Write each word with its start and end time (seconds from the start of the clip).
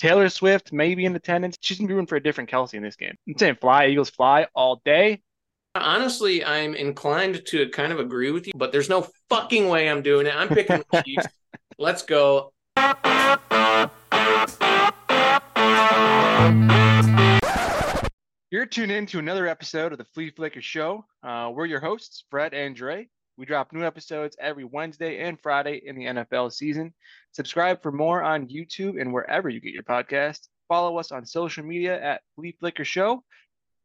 Taylor 0.00 0.30
Swift 0.30 0.72
maybe 0.72 1.04
in 1.04 1.14
attendance. 1.14 1.58
She's 1.60 1.76
gonna 1.76 1.88
be 1.88 1.92
rooting 1.92 2.06
for 2.06 2.16
a 2.16 2.22
different 2.22 2.50
Kelce 2.50 2.74
in 2.74 2.82
this 2.82 2.96
game. 2.96 3.14
I'm 3.28 3.36
saying 3.36 3.56
fly, 3.60 3.86
Eagles 3.86 4.08
fly 4.08 4.46
all 4.54 4.80
day. 4.84 5.20
Honestly, 5.74 6.42
I'm 6.42 6.74
inclined 6.74 7.44
to 7.46 7.68
kind 7.68 7.92
of 7.92 8.00
agree 8.00 8.30
with 8.30 8.46
you, 8.46 8.54
but 8.56 8.72
there's 8.72 8.88
no 8.88 9.06
fucking 9.28 9.68
way 9.68 9.90
I'm 9.90 10.02
doing 10.02 10.26
it. 10.26 10.34
I'm 10.34 10.48
picking 10.48 10.82
the 10.90 11.02
Chiefs. 11.02 11.26
Let's 11.78 12.02
go. 12.02 12.52
You're 18.50 18.66
tuned 18.66 18.90
in 18.90 19.06
to 19.06 19.18
another 19.18 19.46
episode 19.46 19.92
of 19.92 19.98
the 19.98 20.04
Flea 20.04 20.30
Flicker 20.30 20.62
Show. 20.62 21.04
Uh, 21.22 21.52
we're 21.54 21.66
your 21.66 21.80
hosts, 21.80 22.24
Fred 22.30 22.54
and 22.54 22.74
Dre. 22.74 23.06
We 23.40 23.46
drop 23.46 23.72
new 23.72 23.82
episodes 23.86 24.36
every 24.38 24.64
Wednesday 24.64 25.20
and 25.22 25.40
Friday 25.40 25.80
in 25.86 25.96
the 25.96 26.04
NFL 26.04 26.52
season. 26.52 26.92
Subscribe 27.32 27.80
for 27.80 27.90
more 27.90 28.22
on 28.22 28.46
YouTube 28.48 29.00
and 29.00 29.14
wherever 29.14 29.48
you 29.48 29.60
get 29.62 29.72
your 29.72 29.82
podcast. 29.82 30.40
Follow 30.68 30.98
us 30.98 31.10
on 31.10 31.24
social 31.24 31.64
media 31.64 31.98
at 31.98 32.20
Flea 32.36 32.54
Flicker 32.60 32.84
Show. 32.84 33.24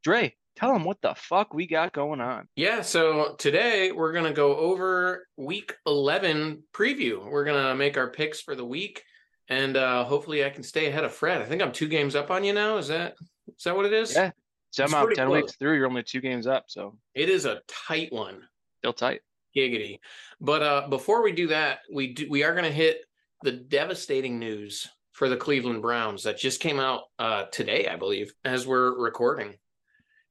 Dre, 0.04 0.36
tell 0.58 0.74
them 0.74 0.84
what 0.84 1.02
the 1.02 1.16
fuck 1.16 1.54
we 1.54 1.68
got 1.68 1.94
going 1.94 2.20
on. 2.20 2.50
Yeah, 2.58 2.82
so 2.82 3.36
today 3.38 3.94
we're 3.94 4.12
going 4.12 4.26
to 4.26 4.34
go 4.34 4.58
over 4.58 5.26
week 5.38 5.74
11 5.86 6.64
preview. 6.74 7.26
We're 7.26 7.46
going 7.46 7.66
to 7.66 7.76
make 7.76 7.96
our 7.96 8.10
picks 8.10 8.42
for 8.42 8.56
the 8.56 8.66
week 8.66 9.04
and 9.48 9.78
uh 9.78 10.04
hopefully 10.04 10.44
I 10.44 10.50
can 10.50 10.64
stay 10.64 10.88
ahead 10.88 11.06
of 11.06 11.14
Fred. 11.14 11.42
I 11.42 11.46
think 11.46 11.62
I'm 11.62 11.72
2 11.72 11.88
games 11.88 12.14
up 12.18 12.30
on 12.30 12.44
you 12.44 12.52
now. 12.52 12.76
Is 12.76 12.90
that 12.90 13.14
is 13.58 13.64
that 13.64 13.74
what 13.78 13.86
it 13.86 13.94
is? 13.94 14.14
Yeah. 14.14 14.32
Somehow 14.72 15.04
pretty 15.06 15.16
10 15.16 15.28
close. 15.28 15.44
weeks 15.44 15.56
through, 15.56 15.78
you're 15.78 15.88
only 15.88 16.04
two 16.04 16.20
games 16.20 16.46
up, 16.46 16.66
so 16.68 16.98
It 17.14 17.30
is 17.30 17.46
a 17.46 17.62
tight 17.88 18.12
one. 18.12 18.42
still 18.80 18.92
tight. 18.92 19.22
Giggity. 19.56 20.00
But 20.40 20.64
uh 20.64 20.88
before 20.90 21.24
we 21.24 21.32
do 21.32 21.48
that, 21.48 21.80
we 21.92 22.14
do, 22.14 22.28
we 22.30 22.44
are 22.44 22.54
going 22.54 22.66
to 22.66 22.72
hit 22.72 23.00
the 23.44 23.52
devastating 23.52 24.40
news 24.40 24.88
for 25.14 25.30
the 25.30 25.38
Cleveland 25.38 25.82
Browns 25.82 26.24
that 26.24 26.38
just 26.38 26.60
came 26.60 26.80
out 26.80 27.04
uh 27.20 27.46
today, 27.52 27.88
I 27.88 27.96
believe, 27.96 28.34
as 28.44 28.68
we're 28.68 28.98
recording. 29.00 29.56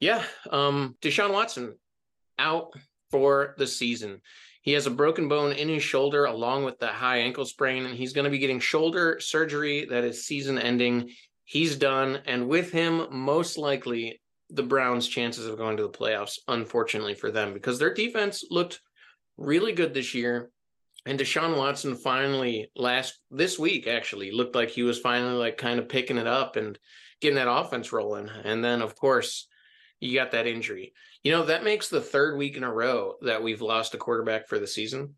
Yeah, 0.00 0.24
um 0.50 0.96
Deshaun 1.00 1.32
Watson 1.32 1.76
out 2.38 2.72
for 3.10 3.54
the 3.58 3.66
season. 3.66 4.20
He 4.62 4.72
has 4.72 4.86
a 4.86 4.90
broken 4.90 5.28
bone 5.28 5.52
in 5.52 5.68
his 5.68 5.82
shoulder 5.82 6.24
along 6.24 6.64
with 6.64 6.78
the 6.78 6.86
high 6.86 7.18
ankle 7.18 7.44
sprain 7.44 7.84
and 7.84 7.94
he's 7.94 8.14
going 8.14 8.24
to 8.24 8.30
be 8.30 8.38
getting 8.38 8.60
shoulder 8.60 9.18
surgery 9.20 9.86
that 9.90 10.04
is 10.04 10.26
season 10.26 10.58
ending. 10.58 11.10
He's 11.44 11.76
done 11.76 12.20
and 12.26 12.48
with 12.48 12.72
him 12.72 13.06
most 13.10 13.58
likely 13.58 14.20
the 14.50 14.62
Browns' 14.62 15.08
chances 15.08 15.46
of 15.46 15.58
going 15.58 15.76
to 15.76 15.82
the 15.82 15.88
playoffs, 15.88 16.38
unfortunately 16.48 17.14
for 17.14 17.30
them, 17.30 17.52
because 17.52 17.78
their 17.78 17.92
defense 17.92 18.44
looked 18.50 18.80
really 19.36 19.72
good 19.72 19.94
this 19.94 20.14
year. 20.14 20.50
And 21.06 21.18
Deshaun 21.18 21.56
Watson 21.58 21.96
finally 21.96 22.70
last 22.76 23.18
this 23.30 23.58
week 23.58 23.86
actually 23.86 24.30
looked 24.30 24.54
like 24.54 24.70
he 24.70 24.82
was 24.82 24.98
finally 24.98 25.34
like 25.34 25.58
kind 25.58 25.78
of 25.78 25.88
picking 25.88 26.16
it 26.18 26.26
up 26.26 26.56
and 26.56 26.78
getting 27.20 27.36
that 27.36 27.50
offense 27.50 27.92
rolling. 27.92 28.28
And 28.44 28.64
then 28.64 28.80
of 28.80 28.96
course 28.96 29.46
you 30.00 30.14
got 30.14 30.30
that 30.32 30.46
injury. 30.46 30.94
You 31.22 31.32
know, 31.32 31.44
that 31.46 31.64
makes 31.64 31.88
the 31.88 32.00
third 32.00 32.36
week 32.38 32.56
in 32.56 32.64
a 32.64 32.72
row 32.72 33.14
that 33.22 33.42
we've 33.42 33.60
lost 33.62 33.94
a 33.94 33.98
quarterback 33.98 34.48
for 34.48 34.58
the 34.58 34.66
season. 34.66 35.14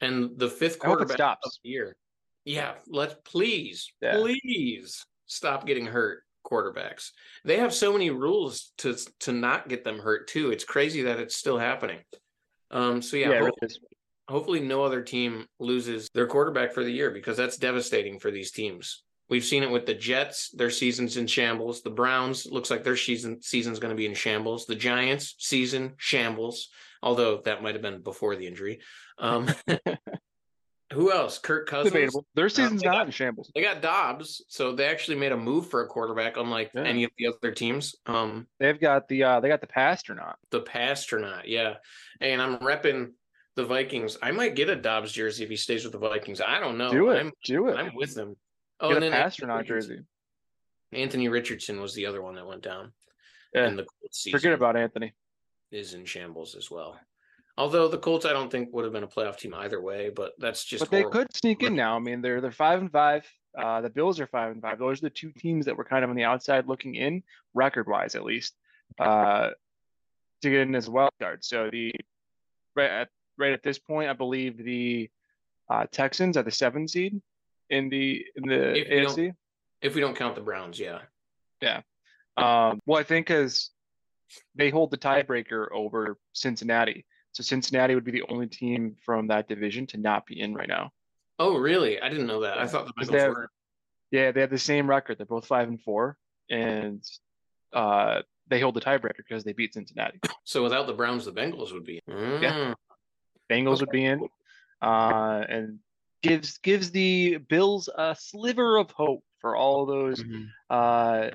And 0.00 0.38
the 0.38 0.48
fifth 0.48 0.78
I 0.82 0.86
hope 0.88 0.94
it 1.00 1.04
quarterback 1.08 1.12
of 1.12 1.16
stops. 1.42 1.60
the 1.62 1.70
year. 1.70 1.96
Yeah, 2.44 2.74
let's 2.88 3.16
please, 3.24 3.90
Yeah. 4.00 4.16
please 4.16 5.04
stop 5.26 5.66
getting 5.66 5.86
hurt 5.86 6.22
quarterbacks. 6.44 7.10
They 7.44 7.58
have 7.58 7.74
so 7.74 7.92
many 7.92 8.10
rules 8.10 8.72
to 8.78 8.96
to 9.20 9.32
not 9.32 9.68
get 9.68 9.84
them 9.84 9.98
hurt 9.98 10.28
too. 10.28 10.50
It's 10.52 10.64
crazy 10.64 11.02
that 11.02 11.18
it's 11.18 11.36
still 11.36 11.58
happening. 11.58 11.98
Um 12.70 13.02
so 13.02 13.16
yeah, 13.16 13.28
it 13.30 13.32
hope- 13.34 13.40
really 13.42 13.52
is. 13.62 13.80
hopefully 14.28 14.60
no 14.60 14.82
other 14.84 15.02
team 15.02 15.46
loses 15.58 16.08
their 16.14 16.26
quarterback 16.26 16.72
for 16.72 16.84
the 16.84 16.90
year 16.92 17.10
because 17.10 17.36
that's 17.36 17.56
devastating 17.56 18.18
for 18.18 18.30
these 18.30 18.50
teams. 18.50 19.02
We've 19.28 19.44
seen 19.44 19.64
it 19.64 19.70
with 19.70 19.86
the 19.86 19.94
Jets, 19.94 20.50
their 20.50 20.70
season's 20.70 21.16
in 21.16 21.26
shambles. 21.26 21.82
The 21.82 21.90
Browns 21.90 22.46
looks 22.46 22.70
like 22.70 22.84
their 22.84 22.96
season 22.96 23.42
season's 23.42 23.80
going 23.80 23.90
to 23.90 23.96
be 23.96 24.06
in 24.06 24.14
shambles. 24.14 24.66
The 24.66 24.76
Giants 24.76 25.34
season 25.38 25.94
shambles, 25.96 26.68
although 27.02 27.40
that 27.44 27.60
might 27.62 27.74
have 27.74 27.82
been 27.82 28.02
before 28.02 28.36
the 28.36 28.46
injury. 28.46 28.80
Um, 29.18 29.48
who 30.92 31.12
else? 31.12 31.38
Kirk 31.38 31.68
Cousins. 31.68 31.92
debatable. 31.92 32.26
Their 32.34 32.48
season's 32.48 32.82
they 32.82 32.88
not 32.88 32.94
got- 32.94 33.06
in 33.06 33.12
shambles. 33.12 33.50
They 33.54 33.62
got 33.62 33.82
Dobbs, 33.82 34.44
so 34.48 34.72
they 34.72 34.86
actually 34.86 35.16
made 35.16 35.32
a 35.32 35.36
move 35.36 35.68
for 35.68 35.82
a 35.82 35.86
quarterback, 35.88 36.36
unlike 36.36 36.70
Yeah. 36.74 36.82
any 36.84 37.04
of 37.04 37.10
the 37.18 37.26
other 37.28 37.52
teams. 37.52 37.94
Um, 38.06 38.46
They've 38.60 38.78
got 38.80 39.08
the 39.08 39.22
uh 39.24 39.40
they 39.40 39.48
got 39.48 39.60
the 39.60 39.66
Passtronaut. 39.66 40.34
the 40.50 40.60
Passtronaut, 40.62 41.42
yeah. 41.46 41.76
And 42.20 42.40
I'm 42.40 42.58
repping 42.58 43.12
the 43.56 43.64
Vikings. 43.64 44.16
I 44.22 44.30
might 44.32 44.54
get 44.54 44.68
a 44.68 44.76
Dobbs 44.76 45.12
jersey 45.12 45.42
if 45.44 45.50
he 45.50 45.56
stays 45.56 45.82
with 45.84 45.92
the 45.92 45.98
Vikings. 45.98 46.40
I 46.40 46.60
don't 46.60 46.76
know. 46.78 46.90
Do 46.90 47.10
it. 47.10 47.18
I'm 47.20 47.32
Do 47.44 47.68
it. 47.68 47.76
I'm 47.76 47.94
with 47.94 48.14
them. 48.14 48.36
Oh, 48.80 48.88
Get 48.88 48.96
and 48.98 49.06
a 49.06 49.10
then 49.10 49.20
Passtronaut 49.20 49.58
Anthony 49.60 49.72
Richardson- 49.74 49.96
jersey. 49.96 50.04
Anthony 50.92 51.28
Richardson 51.28 51.80
was 51.80 51.94
the 51.94 52.06
other 52.06 52.22
one 52.22 52.34
that 52.36 52.46
went 52.46 52.62
down. 52.62 52.92
Yeah. 53.54 53.64
And 53.66 53.78
the 53.78 53.86
Forget 54.30 54.52
about 54.52 54.76
Anthony. 54.76 55.14
is 55.72 55.94
in 55.94 56.04
shambles 56.04 56.54
as 56.54 56.70
well. 56.70 56.98
Although 57.58 57.88
the 57.88 57.98
Colts, 57.98 58.26
I 58.26 58.32
don't 58.32 58.50
think 58.50 58.72
would 58.72 58.84
have 58.84 58.92
been 58.92 59.02
a 59.02 59.08
playoff 59.08 59.38
team 59.38 59.54
either 59.54 59.80
way, 59.80 60.10
but 60.10 60.32
that's 60.38 60.64
just. 60.64 60.80
But 60.80 60.90
they 60.90 61.02
horrible. 61.02 61.20
could 61.20 61.36
sneak 61.36 61.62
in 61.62 61.74
now. 61.74 61.96
I 61.96 61.98
mean, 61.98 62.20
they're 62.20 62.40
they're 62.40 62.52
five 62.52 62.80
and 62.80 62.92
five. 62.92 63.26
Uh, 63.56 63.80
the 63.80 63.88
Bills 63.88 64.20
are 64.20 64.26
five 64.26 64.52
and 64.52 64.60
five. 64.60 64.78
Those 64.78 64.98
are 64.98 65.06
the 65.06 65.10
two 65.10 65.32
teams 65.32 65.64
that 65.64 65.76
were 65.76 65.84
kind 65.84 66.04
of 66.04 66.10
on 66.10 66.16
the 66.16 66.24
outside 66.24 66.66
looking 66.66 66.94
in, 66.94 67.22
record 67.54 67.88
wise 67.88 68.14
at 68.14 68.24
least, 68.24 68.54
uh, 68.98 69.50
to 70.42 70.50
get 70.50 70.60
in 70.60 70.74
as 70.74 70.90
wild 70.90 71.12
card. 71.18 71.42
So 71.44 71.70
the 71.72 71.92
right 72.74 72.90
at 72.90 73.08
right 73.38 73.52
at 73.52 73.62
this 73.62 73.78
point, 73.78 74.10
I 74.10 74.12
believe 74.12 74.58
the 74.58 75.08
uh, 75.70 75.86
Texans 75.90 76.36
are 76.36 76.42
the 76.42 76.50
seven 76.50 76.86
seed 76.86 77.22
in 77.70 77.88
the 77.88 78.22
in 78.36 78.48
the 78.48 78.78
If 78.78 78.88
AFC. 78.88 79.32
If 79.80 79.94
we 79.94 80.02
don't 80.02 80.16
count 80.16 80.34
the 80.34 80.42
Browns, 80.42 80.78
yeah, 80.78 81.00
yeah. 81.62 81.80
Um, 82.36 82.80
well, 82.84 83.00
I 83.00 83.02
think 83.02 83.28
because 83.28 83.70
they 84.54 84.68
hold 84.68 84.90
the 84.90 84.98
tiebreaker 84.98 85.68
over 85.72 86.18
Cincinnati. 86.34 87.06
So 87.36 87.42
Cincinnati 87.42 87.94
would 87.94 88.04
be 88.04 88.12
the 88.12 88.22
only 88.30 88.46
team 88.46 88.96
from 89.04 89.26
that 89.26 89.46
division 89.46 89.86
to 89.88 89.98
not 89.98 90.24
be 90.24 90.40
in 90.40 90.54
right 90.54 90.66
now. 90.68 90.90
Oh, 91.38 91.58
really? 91.58 92.00
I 92.00 92.08
didn't 92.08 92.26
know 92.26 92.40
that. 92.40 92.56
I 92.56 92.62
Yeah, 92.62 92.66
thought 92.68 92.86
the 92.86 92.94
'cause 92.94 93.08
Bengals 93.08 93.12
they 93.12 93.18
have- 93.20 93.32
were. 93.34 93.50
Yeah, 94.10 94.32
they 94.32 94.40
have 94.40 94.48
the 94.48 94.58
same 94.58 94.88
record. 94.88 95.18
They're 95.18 95.26
both 95.26 95.44
five 95.46 95.68
and 95.68 95.78
four, 95.82 96.16
and 96.48 97.04
uh, 97.74 98.22
they 98.48 98.58
hold 98.58 98.74
the 98.74 98.80
tiebreaker 98.80 99.18
because 99.18 99.44
they 99.44 99.52
beat 99.52 99.74
Cincinnati. 99.74 100.18
So 100.44 100.62
without 100.62 100.86
the 100.86 100.94
Browns, 100.94 101.26
the 101.26 101.32
Bengals 101.32 101.74
would 101.74 101.84
be. 101.84 102.00
In. 102.06 102.14
Mm. 102.14 102.74
Bengals 103.50 103.80
would 103.80 103.90
be 103.90 104.06
in, 104.06 104.26
uh, 104.80 105.44
and 105.46 105.80
gives 106.22 106.56
gives 106.58 106.90
the 106.90 107.36
Bills 107.36 107.90
a 107.94 108.16
sliver 108.18 108.78
of 108.78 108.90
hope 108.92 109.22
for 109.40 109.56
all 109.56 109.84
those 109.84 110.22
Mhm. 110.22 110.48
uh, 110.70 111.30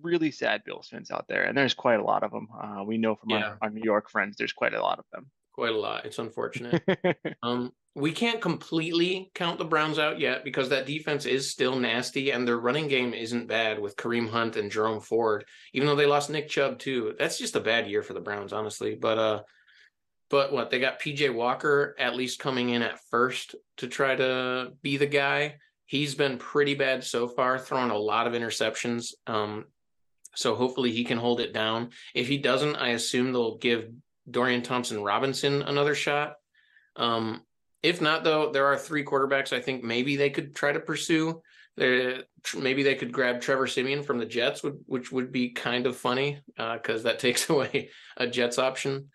really 0.00 0.30
sad 0.30 0.62
Bills 0.64 0.88
fans 0.88 1.10
out 1.10 1.26
there, 1.28 1.44
and 1.44 1.56
there's 1.56 1.74
quite 1.74 2.00
a 2.00 2.04
lot 2.04 2.22
of 2.22 2.30
them. 2.30 2.48
Uh, 2.60 2.82
we 2.84 2.98
know 2.98 3.14
from 3.14 3.30
Yeah. 3.30 3.36
our, 3.44 3.58
our 3.62 3.70
New 3.70 3.82
York 3.84 4.10
friends, 4.10 4.36
there's 4.36 4.52
quite 4.52 4.74
a 4.74 4.82
lot 4.82 4.98
of 4.98 5.04
them. 5.12 5.30
Quite 5.54 5.72
a 5.74 5.78
lot. 5.78 6.06
It's 6.06 6.18
unfortunate. 6.18 6.82
Um, 7.42 7.72
we 7.94 8.10
can't 8.12 8.40
completely 8.40 9.30
count 9.34 9.58
the 9.58 9.66
Browns 9.66 9.98
out 9.98 10.18
yet 10.18 10.44
because 10.44 10.70
that 10.70 10.86
defense 10.86 11.26
is 11.26 11.50
still 11.50 11.76
nasty 11.76 12.30
and 12.30 12.48
their 12.48 12.56
running 12.58 12.88
game 12.88 13.12
isn't 13.12 13.48
bad 13.48 13.78
with 13.78 13.96
Kareem 13.96 14.30
Hunt 14.30 14.56
and 14.56 14.70
Jerome 14.70 15.00
Ford, 15.00 15.44
even 15.74 15.86
though 15.86 15.96
they 15.96 16.06
lost 16.06 16.30
Nick 16.30 16.48
Chubb 16.48 16.78
too. 16.78 17.14
That's 17.18 17.36
just 17.38 17.54
a 17.56 17.60
bad 17.60 17.86
year 17.86 18.02
for 18.02 18.14
the 18.14 18.20
Browns, 18.20 18.54
honestly. 18.54 18.94
But 18.94 19.18
uh 19.18 19.42
but 20.30 20.52
what 20.54 20.70
they 20.70 20.78
got 20.78 21.00
PJ 21.02 21.34
Walker 21.34 21.94
at 21.98 22.16
least 22.16 22.38
coming 22.38 22.70
in 22.70 22.80
at 22.80 22.98
first 23.10 23.54
to 23.76 23.88
try 23.88 24.16
to 24.16 24.72
be 24.80 24.96
the 24.96 25.06
guy. 25.06 25.56
He's 25.84 26.14
been 26.14 26.38
pretty 26.38 26.74
bad 26.74 27.04
so 27.04 27.28
far, 27.28 27.58
throwing 27.58 27.90
a 27.90 27.98
lot 27.98 28.26
of 28.26 28.32
interceptions. 28.32 29.12
Um, 29.26 29.66
so 30.34 30.54
hopefully 30.54 30.92
he 30.92 31.04
can 31.04 31.18
hold 31.18 31.40
it 31.40 31.52
down. 31.52 31.90
If 32.14 32.28
he 32.28 32.38
doesn't, 32.38 32.76
I 32.76 32.90
assume 32.90 33.32
they'll 33.32 33.58
give 33.58 33.88
Dorian 34.30 34.62
Thompson 34.62 35.02
Robinson 35.02 35.62
another 35.62 35.94
shot. 35.94 36.36
Um, 36.96 37.42
if 37.82 38.00
not, 38.00 38.24
though, 38.24 38.52
there 38.52 38.66
are 38.66 38.78
three 38.78 39.04
quarterbacks 39.04 39.52
I 39.52 39.60
think 39.60 39.82
maybe 39.82 40.16
they 40.16 40.30
could 40.30 40.54
try 40.54 40.72
to 40.72 40.80
pursue. 40.80 41.42
Maybe 41.76 42.82
they 42.82 42.94
could 42.94 43.12
grab 43.12 43.40
Trevor 43.40 43.66
Siemian 43.66 44.02
from 44.02 44.18
the 44.18 44.26
Jets, 44.26 44.62
which 44.86 45.10
would 45.10 45.32
be 45.32 45.50
kind 45.50 45.86
of 45.86 45.96
funny 45.96 46.40
because 46.56 47.02
that 47.04 47.18
takes 47.18 47.48
away 47.50 47.90
a 48.16 48.26
Jets 48.26 48.58
option. 48.58 49.08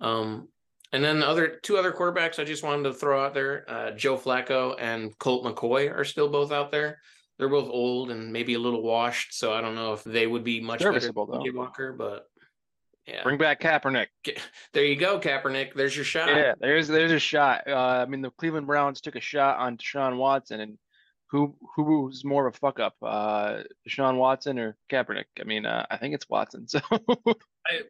Um, 0.00 0.48
and 0.92 1.02
then 1.02 1.20
the 1.20 1.28
other 1.28 1.58
two 1.62 1.78
other 1.78 1.92
quarterbacks 1.92 2.38
I 2.38 2.44
just 2.44 2.62
wanted 2.62 2.84
to 2.84 2.94
throw 2.94 3.24
out 3.24 3.34
there, 3.34 3.64
uh, 3.68 3.90
Joe 3.92 4.18
Flacco 4.18 4.76
and 4.78 5.16
Colt 5.18 5.44
McCoy 5.44 5.90
are 5.90 6.04
still 6.04 6.28
both 6.28 6.52
out 6.52 6.70
there. 6.70 7.00
They're 7.38 7.48
both 7.48 7.68
old 7.68 8.10
and 8.10 8.32
maybe 8.32 8.54
a 8.54 8.58
little 8.58 8.82
washed, 8.82 9.34
so 9.34 9.52
I 9.52 9.60
don't 9.60 9.74
know 9.74 9.94
if 9.94 10.04
they 10.04 10.26
would 10.26 10.44
be 10.44 10.60
much 10.60 10.78
better 10.80 10.92
than 10.92 11.00
Serviceable, 11.00 11.26
though. 11.26 11.58
Walker, 11.58 11.92
but 11.92 12.26
yeah. 13.06 13.22
Bring 13.22 13.38
back 13.38 13.60
Kaepernick. 13.60 14.06
There 14.72 14.84
you 14.84 14.96
go, 14.96 15.18
Kaepernick. 15.18 15.74
There's 15.74 15.94
your 15.94 16.04
shot. 16.04 16.28
Yeah, 16.28 16.54
there's 16.60 16.88
there's 16.88 17.12
a 17.12 17.18
shot. 17.18 17.68
Uh, 17.68 17.74
I 17.76 18.06
mean, 18.06 18.22
the 18.22 18.30
Cleveland 18.30 18.66
Browns 18.66 19.00
took 19.00 19.16
a 19.16 19.20
shot 19.20 19.58
on 19.58 19.76
Deshaun 19.76 20.16
Watson, 20.16 20.60
and 20.60 20.78
who 21.30 21.56
who 21.76 22.04
was 22.04 22.24
more 22.24 22.46
of 22.46 22.54
a 22.54 22.58
fuck 22.58 22.78
up, 22.78 22.94
uh, 23.02 23.62
Deshaun 23.88 24.16
Watson 24.16 24.58
or 24.58 24.76
Kaepernick? 24.90 25.24
I 25.40 25.44
mean, 25.44 25.66
uh, 25.66 25.84
I 25.90 25.96
think 25.96 26.14
it's 26.14 26.28
Watson. 26.28 26.66
So 26.68 26.80
I- 27.66 27.82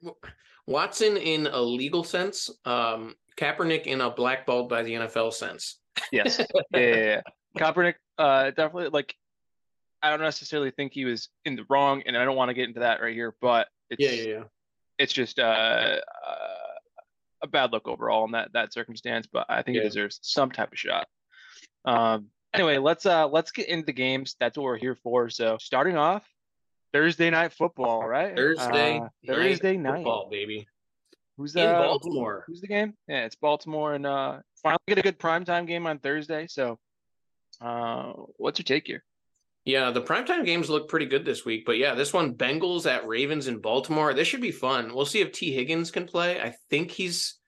Watson 0.67 1.17
in 1.17 1.47
a 1.49 1.61
legal 1.61 2.05
sense, 2.05 2.49
um, 2.65 3.15
Kaepernick 3.37 3.85
in 3.87 4.01
a 4.01 4.11
blackballed 4.11 4.69
by 4.69 4.83
the 4.83 4.93
NFL 4.95 5.33
sense. 5.33 5.79
yes, 6.13 6.39
yeah, 6.73 6.79
yeah, 6.81 6.97
yeah. 6.97 7.21
Kaepernick, 7.59 7.95
uh, 8.19 8.51
definitely 8.51 8.89
like 8.89 9.15
I 10.03 10.11
don't 10.11 10.21
necessarily 10.21 10.71
think 10.73 10.93
he 10.93 11.05
was 11.05 11.29
in 11.45 11.57
the 11.57 11.65
wrong, 11.71 12.03
and 12.07 12.17
I 12.17 12.25
don't 12.25 12.37
want 12.37 12.49
to 12.49 12.55
get 12.55 12.67
into 12.69 12.81
that 12.81 13.01
right 13.01 13.15
here, 13.15 13.35
but 13.41 13.69
it's 13.91 14.03
Yeah, 14.03 14.11
yeah, 14.11 14.39
yeah. 14.39 14.45
it's 14.99 15.13
just 15.13 15.39
uh, 15.39 15.43
uh, 15.43 15.99
a 17.43 17.47
bad 17.47 17.73
look 17.73 17.87
overall 17.89 18.25
in 18.25 18.33
that 18.33 18.53
that 18.53 18.73
circumstance. 18.73 19.27
But 19.33 19.47
I 19.49 19.63
think 19.63 19.77
Yeah. 19.77 19.83
he 19.83 19.89
deserves 19.89 20.19
some 20.23 20.51
type 20.51 20.73
of 20.73 20.79
shot. 20.79 21.07
Um. 21.85 22.29
Anyway, 22.55 22.77
let's 22.79 23.07
uh 23.07 23.27
let's 23.29 23.51
get 23.51 23.69
into 23.69 23.87
the 23.87 23.93
games. 23.93 24.37
That's 24.39 24.59
what 24.59 24.65
we're 24.65 24.77
here 24.77 24.97
for. 25.03 25.31
So 25.31 25.57
starting 25.59 25.97
off, 25.97 26.23
Thursday 26.93 27.31
night 27.31 27.53
football, 27.53 28.05
right? 28.07 28.37
Thursday, 28.37 28.99
Uh, 28.99 29.09
Thursday 29.27 29.77
night. 29.77 29.97
football, 29.99 30.29
baby. 30.31 30.67
Who's 31.39 31.57
In 31.57 31.63
uh, 31.63 31.79
Baltimore. 31.79 32.45
Who's 32.47 32.61
the 32.61 32.67
game? 32.67 32.95
Yeah, 33.09 33.25
it's 33.25 33.37
Baltimore, 33.37 33.95
and 33.95 34.05
uh, 34.07 34.41
finally 34.63 34.79
get 34.87 34.99
a 34.99 35.03
good 35.03 35.19
primetime 35.19 35.67
game 35.67 35.87
on 35.87 35.99
Thursday. 35.99 36.47
So, 36.47 36.79
uh, 37.63 38.13
what's 38.37 38.59
your 38.59 38.65
take 38.65 38.87
here? 38.87 39.03
Yeah, 39.65 39.93
the 39.93 40.03
primetime 40.03 40.45
games 40.45 40.69
look 40.69 40.89
pretty 40.89 41.07
good 41.07 41.25
this 41.25 41.45
week, 41.45 41.65
but 41.65 41.79
yeah, 41.79 41.95
this 41.95 42.13
one 42.13 42.35
Bengals 42.35 42.91
at 42.91 43.07
Ravens 43.07 43.47
in 43.47 43.61
Baltimore. 43.61 44.13
This 44.13 44.27
should 44.27 44.41
be 44.41 44.51
fun. 44.51 44.93
We'll 44.93 45.07
see 45.07 45.21
if 45.21 45.31
Tee 45.31 45.53
Higgins 45.53 45.93
can 45.93 46.05
play. 46.07 46.41
I 46.41 46.55
think 46.69 46.91
he's 46.91 47.39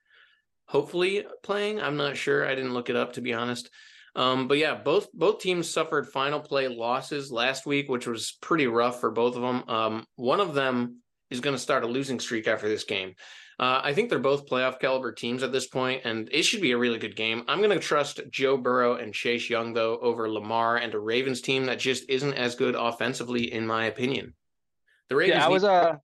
hopefully 0.65 1.25
playing. 1.43 1.81
I'm 1.81 1.97
not 1.97 2.15
sure. 2.15 2.45
I 2.45 2.55
didn't 2.55 2.73
look 2.73 2.89
it 2.89 2.95
up 2.95 3.13
to 3.13 3.21
be 3.21 3.33
honest. 3.33 3.69
Um, 4.15 4.47
but 4.47 4.57
yeah, 4.57 4.75
both 4.75 5.11
both 5.11 5.39
teams 5.39 5.69
suffered 5.69 6.07
final 6.07 6.39
play 6.39 6.69
losses 6.69 7.31
last 7.31 7.65
week, 7.65 7.89
which 7.89 8.07
was 8.07 8.37
pretty 8.41 8.65
rough 8.65 9.01
for 9.01 9.11
both 9.11 9.35
of 9.35 9.41
them. 9.41 9.63
Um, 9.67 10.05
one 10.15 10.39
of 10.39 10.53
them 10.53 11.01
is 11.29 11.39
going 11.39 11.55
to 11.55 11.61
start 11.61 11.83
a 11.83 11.87
losing 11.87 12.19
streak 12.19 12.47
after 12.47 12.67
this 12.67 12.83
game. 12.83 13.15
Uh, 13.57 13.79
I 13.83 13.93
think 13.93 14.09
they're 14.09 14.19
both 14.19 14.47
playoff 14.47 14.79
caliber 14.79 15.13
teams 15.13 15.41
at 15.41 15.53
this 15.53 15.67
point, 15.67 16.01
and 16.03 16.27
it 16.31 16.43
should 16.43 16.61
be 16.61 16.73
a 16.73 16.77
really 16.77 16.99
good 16.99 17.15
game. 17.15 17.43
I'm 17.47 17.59
going 17.59 17.69
to 17.69 17.79
trust 17.79 18.19
Joe 18.29 18.57
Burrow 18.57 18.95
and 18.95 19.13
Chase 19.13 19.49
Young 19.49 19.73
though 19.73 19.97
over 19.99 20.29
Lamar 20.29 20.77
and 20.77 20.93
a 20.93 20.99
Ravens 20.99 21.39
team 21.41 21.65
that 21.67 21.79
just 21.79 22.09
isn't 22.09 22.33
as 22.33 22.55
good 22.55 22.75
offensively, 22.75 23.53
in 23.53 23.65
my 23.65 23.85
opinion. 23.85 24.33
The 25.09 25.15
Ravens. 25.15 25.37
Yeah, 25.37 25.45
I 25.45 25.47
need- 25.47 25.53
was 25.53 25.63
uh, 25.63 25.95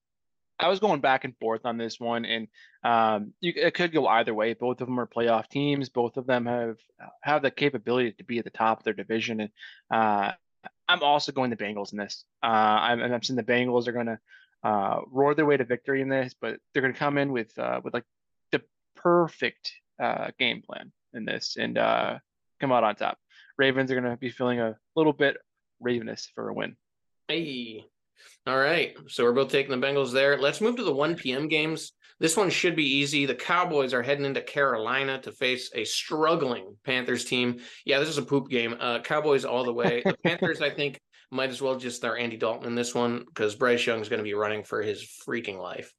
I 0.59 0.67
was 0.67 0.79
going 0.79 1.01
back 1.01 1.23
and 1.25 1.35
forth 1.39 1.65
on 1.65 1.77
this 1.77 1.99
one, 1.99 2.23
and 2.23 2.47
um, 2.83 3.33
you, 3.41 3.51
it 3.55 3.73
could 3.73 3.91
go 3.91 4.07
either 4.07 4.33
way. 4.33 4.53
Both 4.53 4.79
of 4.79 4.87
them 4.87 4.99
are 4.99 5.07
playoff 5.07 5.49
teams. 5.49 5.89
Both 5.89 6.17
of 6.17 6.27
them 6.27 6.45
have 6.45 6.77
have 7.21 7.41
the 7.41 7.51
capability 7.51 8.13
to 8.13 8.23
be 8.23 8.37
at 8.37 8.43
the 8.45 8.51
top 8.51 8.79
of 8.79 8.83
their 8.83 8.93
division, 8.93 9.41
and 9.41 9.49
uh, 9.89 10.31
I'm 10.87 11.03
also 11.03 11.31
going 11.31 11.49
the 11.49 11.57
Bengals 11.57 11.91
in 11.91 11.97
this. 11.97 12.25
Uh, 12.43 12.47
I'm, 12.47 13.01
I'm 13.01 13.23
seeing 13.23 13.37
the 13.37 13.43
Bengals 13.43 13.87
are 13.87 13.91
going 13.91 14.05
to 14.05 14.19
uh, 14.63 15.01
roar 15.11 15.33
their 15.35 15.45
way 15.45 15.57
to 15.57 15.65
victory 15.65 16.01
in 16.01 16.09
this, 16.09 16.35
but 16.39 16.57
they're 16.73 16.81
going 16.81 16.93
to 16.93 16.99
come 16.99 17.17
in 17.17 17.31
with 17.31 17.57
uh, 17.57 17.81
with 17.83 17.93
like 17.93 18.05
the 18.51 18.61
perfect 18.95 19.71
uh, 20.01 20.31
game 20.39 20.61
plan 20.61 20.91
in 21.13 21.25
this 21.25 21.57
and 21.59 21.77
uh, 21.77 22.17
come 22.59 22.71
out 22.71 22.83
on 22.83 22.95
top. 22.95 23.17
Ravens 23.57 23.91
are 23.91 23.99
going 23.99 24.11
to 24.11 24.17
be 24.17 24.29
feeling 24.29 24.59
a 24.59 24.77
little 24.95 25.13
bit 25.13 25.37
ravenous 25.79 26.29
for 26.33 26.49
a 26.49 26.53
win. 26.53 26.75
Hey. 27.27 27.85
All 28.47 28.57
right. 28.57 28.95
So 29.07 29.23
we're 29.23 29.33
both 29.33 29.51
taking 29.51 29.79
the 29.79 29.85
Bengals 29.85 30.11
there. 30.11 30.37
Let's 30.37 30.61
move 30.61 30.75
to 30.77 30.83
the 30.83 30.93
1 30.93 31.15
p.m. 31.15 31.47
games. 31.47 31.93
This 32.19 32.37
one 32.37 32.51
should 32.51 32.75
be 32.75 32.97
easy. 32.97 33.25
The 33.25 33.33
Cowboys 33.33 33.95
are 33.95 34.03
heading 34.03 34.25
into 34.25 34.41
Carolina 34.41 35.19
to 35.23 35.31
face 35.31 35.71
a 35.73 35.83
struggling 35.85 36.77
Panthers 36.85 37.25
team. 37.25 37.61
Yeah, 37.83 37.99
this 37.99 38.09
is 38.09 38.19
a 38.19 38.23
poop 38.23 38.47
game. 38.47 38.75
Uh, 38.79 38.99
Cowboys 38.99 39.43
all 39.43 39.63
the 39.63 39.73
way. 39.73 40.03
The 40.05 40.15
Panthers, 40.23 40.61
I 40.61 40.69
think, 40.69 40.99
might 41.31 41.49
as 41.49 41.61
well 41.61 41.75
just 41.75 41.97
start 41.97 42.19
Andy 42.19 42.37
Dalton 42.37 42.67
in 42.67 42.75
this 42.75 42.93
one 42.93 43.25
because 43.25 43.55
Bryce 43.55 43.85
Young's 43.85 44.09
going 44.09 44.19
to 44.19 44.23
be 44.23 44.33
running 44.33 44.63
for 44.63 44.81
his 44.81 45.01
freaking 45.01 45.59
life. 45.59 45.93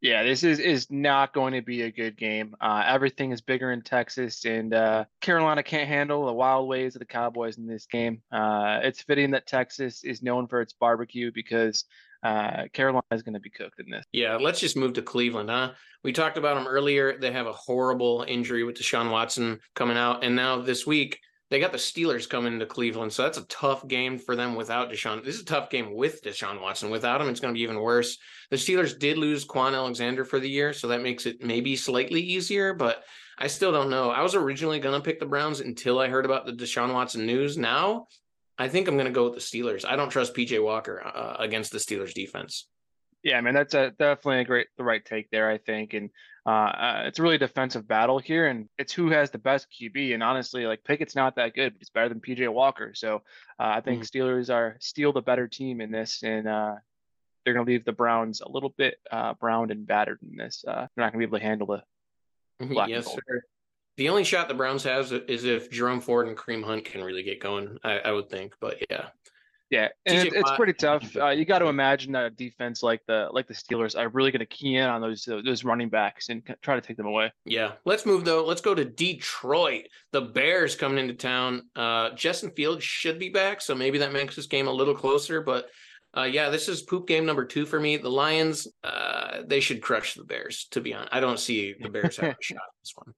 Yeah, 0.00 0.24
this 0.24 0.42
is 0.42 0.58
is 0.58 0.90
not 0.90 1.32
going 1.32 1.52
to 1.52 1.62
be 1.62 1.82
a 1.82 1.92
good 1.92 2.16
game. 2.16 2.56
Uh, 2.60 2.82
everything 2.84 3.30
is 3.30 3.40
bigger 3.40 3.70
in 3.70 3.82
Texas, 3.82 4.44
and 4.44 4.74
uh, 4.74 5.04
Carolina 5.20 5.62
can't 5.62 5.86
handle 5.86 6.26
the 6.26 6.32
wild 6.32 6.68
ways 6.68 6.96
of 6.96 6.98
the 6.98 7.06
Cowboys 7.06 7.56
in 7.56 7.68
this 7.68 7.86
game. 7.86 8.20
Uh, 8.32 8.80
it's 8.82 9.02
fitting 9.02 9.30
that 9.30 9.46
Texas 9.46 10.02
is 10.02 10.20
known 10.20 10.48
for 10.48 10.60
its 10.60 10.72
barbecue 10.72 11.30
because 11.32 11.84
uh, 12.24 12.64
Carolina 12.72 13.04
is 13.12 13.22
going 13.22 13.34
to 13.34 13.40
be 13.40 13.50
cooked 13.50 13.78
in 13.78 13.90
this. 13.90 14.04
Yeah, 14.12 14.36
let's 14.36 14.58
just 14.58 14.76
move 14.76 14.94
to 14.94 15.02
Cleveland, 15.02 15.50
huh? 15.50 15.72
We 16.02 16.12
talked 16.12 16.36
about 16.36 16.56
them 16.56 16.66
earlier. 16.66 17.16
They 17.16 17.30
have 17.30 17.46
a 17.46 17.52
horrible 17.52 18.24
injury 18.26 18.64
with 18.64 18.76
Deshaun 18.76 19.10
Watson 19.10 19.60
coming 19.74 19.96
out. 19.96 20.24
And 20.24 20.34
now 20.34 20.60
this 20.60 20.84
week, 20.84 21.20
they 21.52 21.60
got 21.60 21.70
the 21.70 21.76
Steelers 21.76 22.26
coming 22.26 22.58
to 22.58 22.64
Cleveland. 22.64 23.12
So 23.12 23.24
that's 23.24 23.36
a 23.36 23.44
tough 23.44 23.86
game 23.86 24.16
for 24.16 24.34
them 24.34 24.54
without 24.54 24.90
Deshaun. 24.90 25.22
This 25.22 25.34
is 25.34 25.42
a 25.42 25.44
tough 25.44 25.68
game 25.68 25.94
with 25.94 26.22
Deshaun 26.22 26.62
Watson. 26.62 26.88
Without 26.88 27.20
him, 27.20 27.28
it's 27.28 27.40
going 27.40 27.52
to 27.52 27.58
be 27.58 27.62
even 27.62 27.78
worse. 27.78 28.16
The 28.48 28.56
Steelers 28.56 28.98
did 28.98 29.18
lose 29.18 29.46
Kwon 29.46 29.74
Alexander 29.74 30.24
for 30.24 30.40
the 30.40 30.48
year. 30.48 30.72
So 30.72 30.88
that 30.88 31.02
makes 31.02 31.26
it 31.26 31.42
maybe 31.42 31.76
slightly 31.76 32.22
easier, 32.22 32.72
but 32.72 33.04
I 33.36 33.48
still 33.48 33.70
don't 33.70 33.90
know. 33.90 34.08
I 34.08 34.22
was 34.22 34.34
originally 34.34 34.80
going 34.80 34.98
to 34.98 35.04
pick 35.04 35.20
the 35.20 35.26
Browns 35.26 35.60
until 35.60 35.98
I 35.98 36.08
heard 36.08 36.24
about 36.24 36.46
the 36.46 36.54
Deshaun 36.54 36.94
Watson 36.94 37.26
news. 37.26 37.58
Now, 37.58 38.06
I 38.56 38.68
think 38.68 38.88
I'm 38.88 38.96
going 38.96 39.04
to 39.04 39.12
go 39.12 39.24
with 39.24 39.34
the 39.34 39.40
Steelers. 39.40 39.84
I 39.86 39.94
don't 39.94 40.08
trust 40.08 40.34
PJ 40.34 40.64
Walker 40.64 41.02
uh, 41.04 41.36
against 41.38 41.70
the 41.70 41.78
Steelers 41.78 42.14
defense. 42.14 42.66
Yeah, 43.22 43.38
I 43.38 43.40
mean 43.40 43.54
that's 43.54 43.74
a 43.74 43.90
definitely 43.90 44.40
a 44.40 44.44
great 44.44 44.66
the 44.76 44.84
right 44.84 45.04
take 45.04 45.30
there, 45.30 45.48
I 45.48 45.58
think, 45.58 45.94
and 45.94 46.10
uh, 46.44 46.50
uh, 46.50 47.02
it's 47.06 47.20
a 47.20 47.22
really 47.22 47.38
defensive 47.38 47.86
battle 47.86 48.18
here, 48.18 48.48
and 48.48 48.68
it's 48.78 48.92
who 48.92 49.10
has 49.10 49.30
the 49.30 49.38
best 49.38 49.68
QB. 49.70 50.12
And 50.12 50.22
honestly, 50.22 50.66
like 50.66 50.82
Pickett's 50.82 51.14
not 51.14 51.36
that 51.36 51.54
good, 51.54 51.72
but 51.72 51.78
he's 51.78 51.90
better 51.90 52.08
than 52.08 52.20
PJ 52.20 52.52
Walker. 52.52 52.94
So 52.94 53.16
uh, 53.60 53.74
I 53.76 53.80
think 53.80 54.02
Steelers 54.02 54.52
are 54.52 54.76
still 54.80 55.12
the 55.12 55.22
better 55.22 55.46
team 55.46 55.80
in 55.80 55.92
this, 55.92 56.22
and 56.24 56.48
uh, 56.48 56.74
they're 57.44 57.54
going 57.54 57.64
to 57.64 57.70
leave 57.70 57.84
the 57.84 57.92
Browns 57.92 58.40
a 58.40 58.50
little 58.50 58.74
bit 58.76 58.96
uh, 59.10 59.34
browned 59.34 59.70
and 59.70 59.86
battered 59.86 60.18
in 60.28 60.36
this. 60.36 60.64
Uh, 60.66 60.86
they're 60.94 61.04
not 61.04 61.12
going 61.12 61.20
to 61.22 61.26
be 61.26 61.30
able 61.30 61.38
to 61.38 61.44
handle 61.44 61.66
the 61.68 62.66
black 62.66 62.86
and 62.86 62.90
yes, 62.90 63.04
gold. 63.04 63.20
sir. 63.28 63.42
The 63.98 64.08
only 64.08 64.24
shot 64.24 64.48
the 64.48 64.54
Browns 64.54 64.82
has 64.84 65.12
is 65.12 65.44
if 65.44 65.70
Jerome 65.70 66.00
Ford 66.00 66.26
and 66.26 66.36
Kareem 66.36 66.64
Hunt 66.64 66.86
can 66.86 67.04
really 67.04 67.22
get 67.22 67.40
going. 67.40 67.78
I, 67.84 67.98
I 67.98 68.12
would 68.12 68.30
think, 68.30 68.54
but 68.58 68.78
yeah, 68.90 69.08
Yeah, 69.72 69.88
and 70.04 70.28
it, 70.28 70.34
it's 70.34 70.50
pretty 70.50 70.74
tough. 70.74 71.16
Uh, 71.16 71.30
you 71.30 71.46
got 71.46 71.60
to 71.60 71.68
imagine 71.68 72.12
that 72.12 72.24
a 72.24 72.30
defense 72.30 72.82
like 72.82 73.00
the 73.06 73.30
like 73.32 73.48
the 73.48 73.54
Steelers 73.54 73.98
are 73.98 74.10
really 74.10 74.30
going 74.30 74.40
to 74.40 74.46
key 74.46 74.76
in 74.76 74.86
on 74.86 75.00
those 75.00 75.24
those 75.24 75.64
running 75.64 75.88
backs 75.88 76.28
and 76.28 76.42
try 76.60 76.74
to 76.74 76.82
take 76.82 76.98
them 76.98 77.06
away. 77.06 77.32
yeah. 77.46 77.72
Let's 77.86 78.04
move 78.04 78.26
though. 78.26 78.44
Let's 78.44 78.60
go 78.60 78.74
to 78.74 78.84
Detroit. 78.84 79.86
The 80.10 80.20
Bears 80.20 80.76
coming 80.76 80.98
into 80.98 81.14
town. 81.14 81.62
Uh, 81.74 82.10
Justin 82.10 82.50
Fields 82.50 82.84
should 82.84 83.18
be 83.18 83.30
back, 83.30 83.62
so 83.62 83.74
maybe 83.74 83.96
that 83.96 84.12
makes 84.12 84.36
this 84.36 84.46
game 84.46 84.68
a 84.68 84.70
little 84.70 84.94
closer. 84.94 85.40
But 85.40 85.70
uh, 86.14 86.24
yeah, 86.24 86.50
this 86.50 86.68
is 86.68 86.82
poop 86.82 87.08
game 87.08 87.24
number 87.24 87.46
two 87.46 87.64
for 87.64 87.80
me. 87.80 87.96
The 87.96 88.10
Lions, 88.10 88.68
uh, 88.84 89.38
they 89.46 89.60
should 89.60 89.80
crush 89.80 90.12
the 90.12 90.24
Bears. 90.24 90.66
To 90.72 90.82
be 90.82 90.92
honest, 90.92 91.14
I 91.14 91.20
don't 91.20 91.40
see 91.40 91.74
the 91.80 91.88
Bears 91.88 92.18
having 92.18 92.32
a 92.32 92.36
shot 92.42 92.56
in 92.56 92.82
this 92.82 92.92
one. 92.94 93.14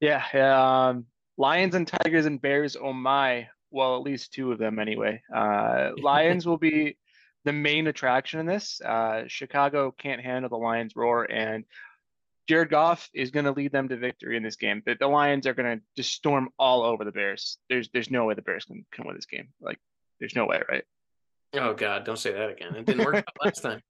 Yeah, 0.00 0.22
yeah, 0.32 0.88
um, 0.88 1.04
Lions 1.36 1.74
and 1.74 1.86
Tigers 1.86 2.24
and 2.24 2.40
Bears. 2.40 2.74
Oh 2.74 2.94
my! 2.94 3.48
Well, 3.74 3.96
at 3.96 4.02
least 4.02 4.32
two 4.32 4.52
of 4.52 4.58
them 4.58 4.78
anyway. 4.78 5.20
Uh, 5.34 5.90
Lions 6.00 6.46
will 6.46 6.58
be 6.58 6.96
the 7.44 7.52
main 7.52 7.88
attraction 7.88 8.38
in 8.38 8.46
this. 8.46 8.80
Uh, 8.80 9.24
Chicago 9.26 9.90
can't 9.90 10.22
handle 10.22 10.48
the 10.48 10.56
Lions' 10.56 10.94
roar, 10.94 11.24
and 11.24 11.64
Jared 12.48 12.70
Goff 12.70 13.10
is 13.12 13.32
going 13.32 13.46
to 13.46 13.50
lead 13.50 13.72
them 13.72 13.88
to 13.88 13.96
victory 13.96 14.36
in 14.36 14.44
this 14.44 14.54
game. 14.54 14.80
The, 14.86 14.96
the 14.98 15.08
Lions 15.08 15.48
are 15.48 15.54
going 15.54 15.78
to 15.78 15.84
just 15.96 16.12
storm 16.12 16.50
all 16.56 16.84
over 16.84 17.04
the 17.04 17.10
Bears. 17.10 17.58
There's 17.68 17.88
there's 17.92 18.12
no 18.12 18.24
way 18.26 18.34
the 18.34 18.42
Bears 18.42 18.64
can, 18.64 18.86
can 18.92 19.06
win 19.06 19.16
this 19.16 19.26
game. 19.26 19.48
Like, 19.60 19.80
there's 20.20 20.36
no 20.36 20.46
way, 20.46 20.62
right? 20.70 20.84
Oh 21.54 21.74
God, 21.74 22.04
don't 22.04 22.18
say 22.18 22.32
that 22.32 22.50
again. 22.50 22.76
It 22.76 22.86
didn't 22.86 23.04
work 23.04 23.16
out 23.16 23.24
last 23.44 23.60
time. 23.60 23.80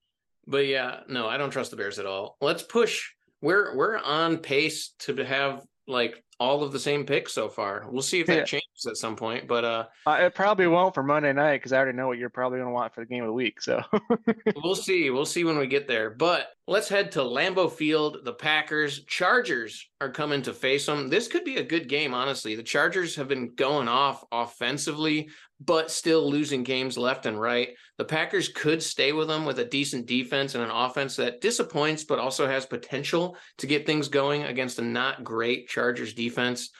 But 0.47 0.66
yeah, 0.66 1.00
no, 1.08 1.28
I 1.28 1.37
don't 1.37 1.50
trust 1.50 1.70
the 1.73 1.76
Bears 1.76 1.99
at 1.99 2.06
all. 2.06 2.37
Let's 2.40 2.62
push. 2.62 3.11
We're 3.42 3.76
we're 3.76 3.99
on 3.99 4.38
pace 4.38 4.94
to 5.00 5.14
have 5.25 5.62
like 5.86 6.22
all 6.40 6.62
of 6.64 6.72
the 6.72 6.78
same 6.80 7.04
picks 7.06 7.32
so 7.32 7.48
far. 7.48 7.86
We'll 7.88 8.02
see 8.02 8.20
if 8.20 8.26
that 8.26 8.36
Yeah. 8.38 8.44
changes 8.44 8.86
at 8.88 8.96
some 8.96 9.14
point. 9.16 9.46
But 9.46 9.64
uh 9.64 9.84
Uh, 10.06 10.18
it 10.22 10.34
probably 10.34 10.66
won't 10.66 10.94
for 10.94 11.02
Monday 11.02 11.32
night 11.32 11.58
because 11.58 11.72
I 11.72 11.76
already 11.76 11.96
know 11.96 12.08
what 12.08 12.18
you're 12.18 12.30
probably 12.30 12.58
going 12.58 12.68
to 12.68 12.74
want 12.74 12.92
for 12.94 13.00
the 13.02 13.06
game 13.06 13.22
of 13.22 13.28
the 13.28 13.32
week. 13.32 13.60
So 13.62 13.82
we'll 14.62 14.74
see. 14.74 15.10
We'll 15.10 15.26
see 15.26 15.44
when 15.44 15.58
we 15.58 15.66
get 15.68 15.86
there. 15.86 16.10
But 16.10 16.48
let's 16.66 16.88
head 16.88 17.12
to 17.12 17.20
Lambeau 17.20 17.70
Field. 17.70 18.18
The 18.24 18.32
Packers, 18.32 19.04
Chargers 19.04 19.86
are 20.00 20.10
coming 20.10 20.42
to 20.42 20.52
face 20.52 20.86
them. 20.86 21.08
This 21.08 21.28
could 21.28 21.44
be 21.44 21.58
a 21.58 21.64
good 21.64 21.88
game, 21.88 22.14
honestly. 22.14 22.56
The 22.56 22.62
Chargers 22.62 23.14
have 23.16 23.28
been 23.28 23.54
going 23.54 23.86
off 23.88 24.24
offensively, 24.32 25.28
but 25.60 25.90
still 25.90 26.28
losing 26.28 26.62
games 26.64 26.98
left 26.98 27.26
and 27.26 27.40
right. 27.40 27.70
The 27.96 28.04
Packers 28.04 28.48
could 28.48 28.82
stay 28.82 29.12
with 29.12 29.28
them 29.28 29.44
with 29.44 29.58
a 29.60 29.64
decent 29.64 30.06
defense 30.06 30.54
and 30.54 30.64
an 30.64 30.70
offense 30.70 31.16
that 31.16 31.40
disappoints, 31.40 32.02
but 32.02 32.18
also 32.18 32.46
has 32.46 32.66
potential 32.66 33.36
to 33.58 33.68
get 33.68 33.86
things 33.86 34.08
going 34.08 34.42
against 34.42 34.80
a 34.80 34.82
not 34.82 35.22
great 35.22 35.68
Chargers 35.68 36.12
defense. 36.12 36.70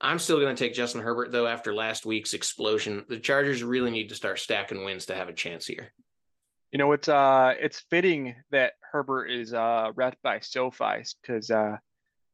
I'm 0.00 0.18
still 0.18 0.40
going 0.40 0.54
to 0.54 0.62
take 0.62 0.74
Justin 0.74 1.00
Herbert, 1.00 1.30
though, 1.30 1.46
after 1.46 1.72
last 1.72 2.04
week's 2.04 2.34
explosion. 2.34 3.04
The 3.08 3.20
Chargers 3.20 3.62
really 3.62 3.90
need 3.90 4.08
to 4.08 4.14
start 4.14 4.40
stacking 4.40 4.84
wins 4.84 5.06
to 5.06 5.14
have 5.14 5.28
a 5.28 5.32
chance 5.32 5.66
here. 5.66 5.92
You 6.72 6.78
know, 6.78 6.92
it's 6.92 7.08
uh, 7.08 7.54
it's 7.58 7.84
fitting 7.88 8.34
that 8.50 8.72
Herbert 8.92 9.26
is 9.26 9.54
uh 9.54 9.92
rep 9.94 10.18
by 10.22 10.40
SoFi 10.40 11.04
because 11.22 11.50
uh, 11.50 11.76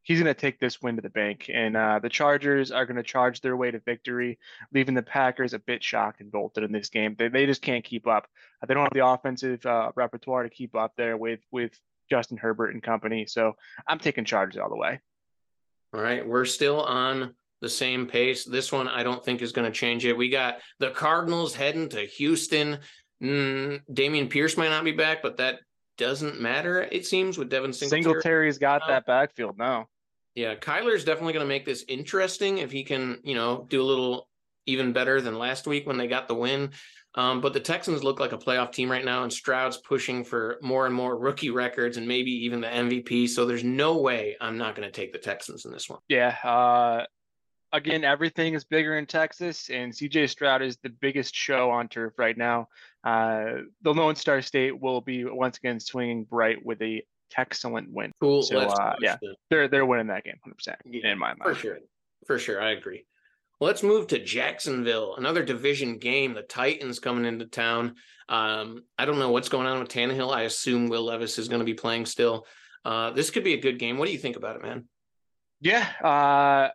he's 0.02 0.18
going 0.21 0.32
to 0.32 0.40
take 0.40 0.59
this 0.59 0.82
win 0.82 0.97
to 0.97 1.02
the 1.02 1.11
bank, 1.11 1.50
and 1.52 1.76
uh, 1.76 1.99
the 2.02 2.09
Chargers 2.09 2.71
are 2.73 2.87
going 2.87 2.97
to 2.97 3.02
charge 3.02 3.40
their 3.40 3.56
way 3.56 3.71
to 3.71 3.78
victory, 3.80 4.38
leaving 4.73 4.94
the 4.94 5.02
Packers 5.02 5.54
a 5.54 5.59
bit 5.59 5.82
shocked 5.82 6.21
and 6.21 6.30
bolted 6.30 6.64
in 6.64 6.73
this 6.73 6.88
game. 6.88 7.14
They 7.18 7.28
they 7.28 7.47
just 7.47 7.62
can't 7.62 7.85
keep 7.85 8.06
up. 8.06 8.26
Uh, 8.62 8.66
They 8.66 8.75
don't 8.75 8.85
have 8.85 8.92
the 8.92 9.06
offensive 9.06 9.64
uh, 9.66 9.92
repertoire 9.94 10.42
to 10.42 10.50
keep 10.50 10.75
up 10.75 10.92
there 10.97 11.16
with 11.16 11.40
with 11.50 11.78
Justin 12.11 12.37
Herbert 12.37 12.75
and 12.75 12.82
company. 12.82 13.26
So 13.26 13.54
I'm 13.87 13.99
taking 13.99 14.25
Chargers 14.25 14.61
all 14.61 14.68
the 14.68 14.76
way. 14.76 15.00
All 15.94 16.00
right, 16.00 16.26
we're 16.26 16.47
still 16.47 16.82
on 16.82 17.35
the 17.61 17.68
same 17.68 18.06
pace. 18.06 18.44
This 18.44 18.73
one, 18.73 18.88
I 18.88 19.02
don't 19.02 19.25
think 19.25 19.40
is 19.40 19.52
going 19.52 19.71
to 19.71 19.78
change 19.78 20.04
it. 20.04 20.16
We 20.16 20.30
got 20.30 20.59
the 20.78 20.90
Cardinals 20.90 21.54
heading 21.54 21.88
to 21.90 22.00
Houston. 22.00 22.78
Mm, 23.23 23.82
Dameon 23.92 24.28
Pierce 24.28 24.56
might 24.56 24.71
not 24.71 24.85
be 24.85 24.92
back, 24.92 25.23
but 25.23 25.37
that 25.37 25.61
doesn't 25.97 26.40
matter. 26.40 26.82
It 26.90 27.06
seems 27.06 27.38
with 27.38 27.50
Devin 27.50 27.73
Singletary. 27.73 28.02
Singletary's 28.02 28.59
got 28.59 28.82
that 28.88 29.06
backfield 29.06 29.59
now. 29.59 29.87
Yeah, 30.34 30.54
Kyler's 30.54 31.04
definitely 31.04 31.34
going 31.34 31.44
to 31.44 31.48
make 31.48 31.66
this 31.66 31.84
interesting 31.88 32.58
if 32.58 32.72
he 32.72 32.84
can, 32.84 33.20
you 33.22 33.34
know, 33.34 33.66
do 33.68 33.82
a 33.82 33.84
little 33.84 34.28
even 34.66 34.92
better 34.92 35.20
than 35.20 35.38
last 35.38 35.66
week 35.66 35.86
when 35.86 35.98
they 35.98 36.06
got 36.06 36.28
the 36.28 36.34
win. 36.34 36.70
Um, 37.14 37.42
but 37.42 37.52
the 37.52 37.60
Texans 37.60 38.02
look 38.02 38.20
like 38.20 38.32
a 38.32 38.38
playoff 38.38 38.72
team 38.72 38.90
right 38.90 39.04
now, 39.04 39.22
and 39.22 39.32
Stroud's 39.32 39.76
pushing 39.76 40.24
for 40.24 40.58
more 40.62 40.86
and 40.86 40.94
more 40.94 41.18
rookie 41.18 41.50
records 41.50 41.98
and 41.98 42.08
maybe 42.08 42.30
even 42.30 42.62
the 42.62 42.68
MVP. 42.68 43.28
So 43.28 43.44
there's 43.44 43.64
no 43.64 43.98
way 43.98 44.36
I'm 44.40 44.56
not 44.56 44.74
going 44.74 44.88
to 44.88 44.92
take 44.92 45.12
the 45.12 45.18
Texans 45.18 45.66
in 45.66 45.72
this 45.72 45.90
one. 45.90 46.00
Yeah. 46.08 46.36
Uh, 46.42 47.04
again, 47.72 48.04
everything 48.04 48.54
is 48.54 48.64
bigger 48.64 48.96
in 48.96 49.04
Texas, 49.04 49.68
and 49.68 49.92
CJ 49.92 50.30
Stroud 50.30 50.62
is 50.62 50.78
the 50.82 50.88
biggest 50.88 51.34
show 51.34 51.70
on 51.70 51.88
turf 51.88 52.14
right 52.18 52.36
now. 52.36 52.68
Uh, 53.04 53.62
the 53.82 53.92
Lone 53.92 54.16
Star 54.16 54.40
State 54.40 54.80
will 54.80 55.02
be 55.02 55.24
once 55.24 55.58
again 55.58 55.80
swinging 55.80 56.24
bright 56.24 56.64
with 56.64 56.80
a 56.80 57.02
excellent 57.36 57.90
win. 57.90 58.12
Cool. 58.20 58.42
So 58.42 58.58
uh, 58.58 58.96
yeah, 59.00 59.16
they're 59.50 59.68
they're 59.68 59.86
winning 59.86 60.08
that 60.08 60.24
game 60.24 60.38
100 60.42 60.56
percent 60.56 60.78
in 60.84 61.18
my 61.18 61.28
mind. 61.28 61.42
For 61.42 61.54
sure, 61.54 61.78
for 62.26 62.38
sure, 62.38 62.60
I 62.60 62.70
agree. 62.70 63.04
Well, 63.60 63.68
let's 63.68 63.84
move 63.84 64.08
to 64.08 64.18
Jacksonville, 64.18 65.14
another 65.16 65.44
division 65.44 65.98
game. 65.98 66.34
The 66.34 66.42
Titans 66.42 66.98
coming 66.98 67.24
into 67.24 67.46
town. 67.46 67.94
Um, 68.28 68.82
I 68.98 69.04
don't 69.04 69.18
know 69.20 69.30
what's 69.30 69.48
going 69.48 69.66
on 69.66 69.78
with 69.78 69.88
Tannehill. 69.88 70.34
I 70.34 70.42
assume 70.42 70.88
Will 70.88 71.04
Levis 71.04 71.38
is 71.38 71.48
going 71.48 71.60
to 71.60 71.64
be 71.64 71.74
playing 71.74 72.06
still. 72.06 72.46
Uh, 72.84 73.10
this 73.10 73.30
could 73.30 73.44
be 73.44 73.54
a 73.54 73.60
good 73.60 73.78
game. 73.78 73.98
What 73.98 74.06
do 74.06 74.12
you 74.12 74.18
think 74.18 74.36
about 74.36 74.56
it, 74.56 74.62
man? 74.62 74.88
Yeah, 75.60 75.86
uh, 76.02 76.70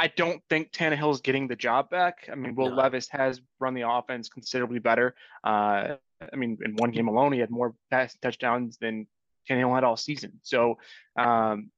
I 0.00 0.06
don't 0.16 0.42
think 0.48 0.72
Tannehill 0.72 1.12
is 1.12 1.20
getting 1.20 1.48
the 1.48 1.56
job 1.56 1.90
back. 1.90 2.28
I 2.32 2.36
mean, 2.36 2.54
Will 2.54 2.70
no. 2.70 2.76
Levis 2.76 3.08
has 3.10 3.40
run 3.58 3.74
the 3.74 3.88
offense 3.88 4.28
considerably 4.28 4.78
better. 4.78 5.14
Uh, 5.44 5.96
I 6.32 6.36
mean, 6.36 6.58
in 6.64 6.76
one 6.76 6.90
game 6.90 7.08
alone, 7.08 7.32
he 7.32 7.40
had 7.40 7.50
more 7.50 7.74
pass 7.90 8.16
touchdowns 8.22 8.78
than 8.80 9.06
Tannehill 9.48 9.74
had 9.74 9.84
all 9.84 9.96
season. 9.96 10.40
So 10.42 10.78
um, 11.16 11.70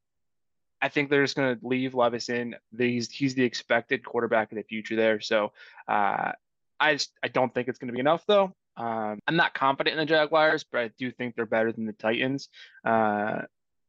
I 0.82 0.88
think 0.88 1.10
they're 1.10 1.24
just 1.24 1.36
going 1.36 1.58
to 1.58 1.66
leave 1.66 1.94
Levis 1.94 2.28
in. 2.28 2.56
He's 2.76 3.10
he's 3.10 3.34
the 3.34 3.44
expected 3.44 4.04
quarterback 4.04 4.50
of 4.52 4.56
the 4.56 4.62
future 4.62 4.96
there. 4.96 5.20
So 5.20 5.52
uh, 5.88 6.32
I 6.78 6.94
just 6.94 7.12
I 7.22 7.28
don't 7.28 7.52
think 7.52 7.68
it's 7.68 7.78
going 7.78 7.88
to 7.88 7.94
be 7.94 8.00
enough 8.00 8.24
though. 8.26 8.54
Um, 8.76 9.18
I'm 9.26 9.36
not 9.36 9.52
confident 9.52 9.98
in 9.98 9.98
the 9.98 10.06
Jaguars, 10.06 10.64
but 10.64 10.80
I 10.80 10.90
do 10.98 11.10
think 11.10 11.34
they're 11.34 11.44
better 11.44 11.72
than 11.72 11.86
the 11.86 11.92
Titans. 11.92 12.48
Uh, 12.84 13.42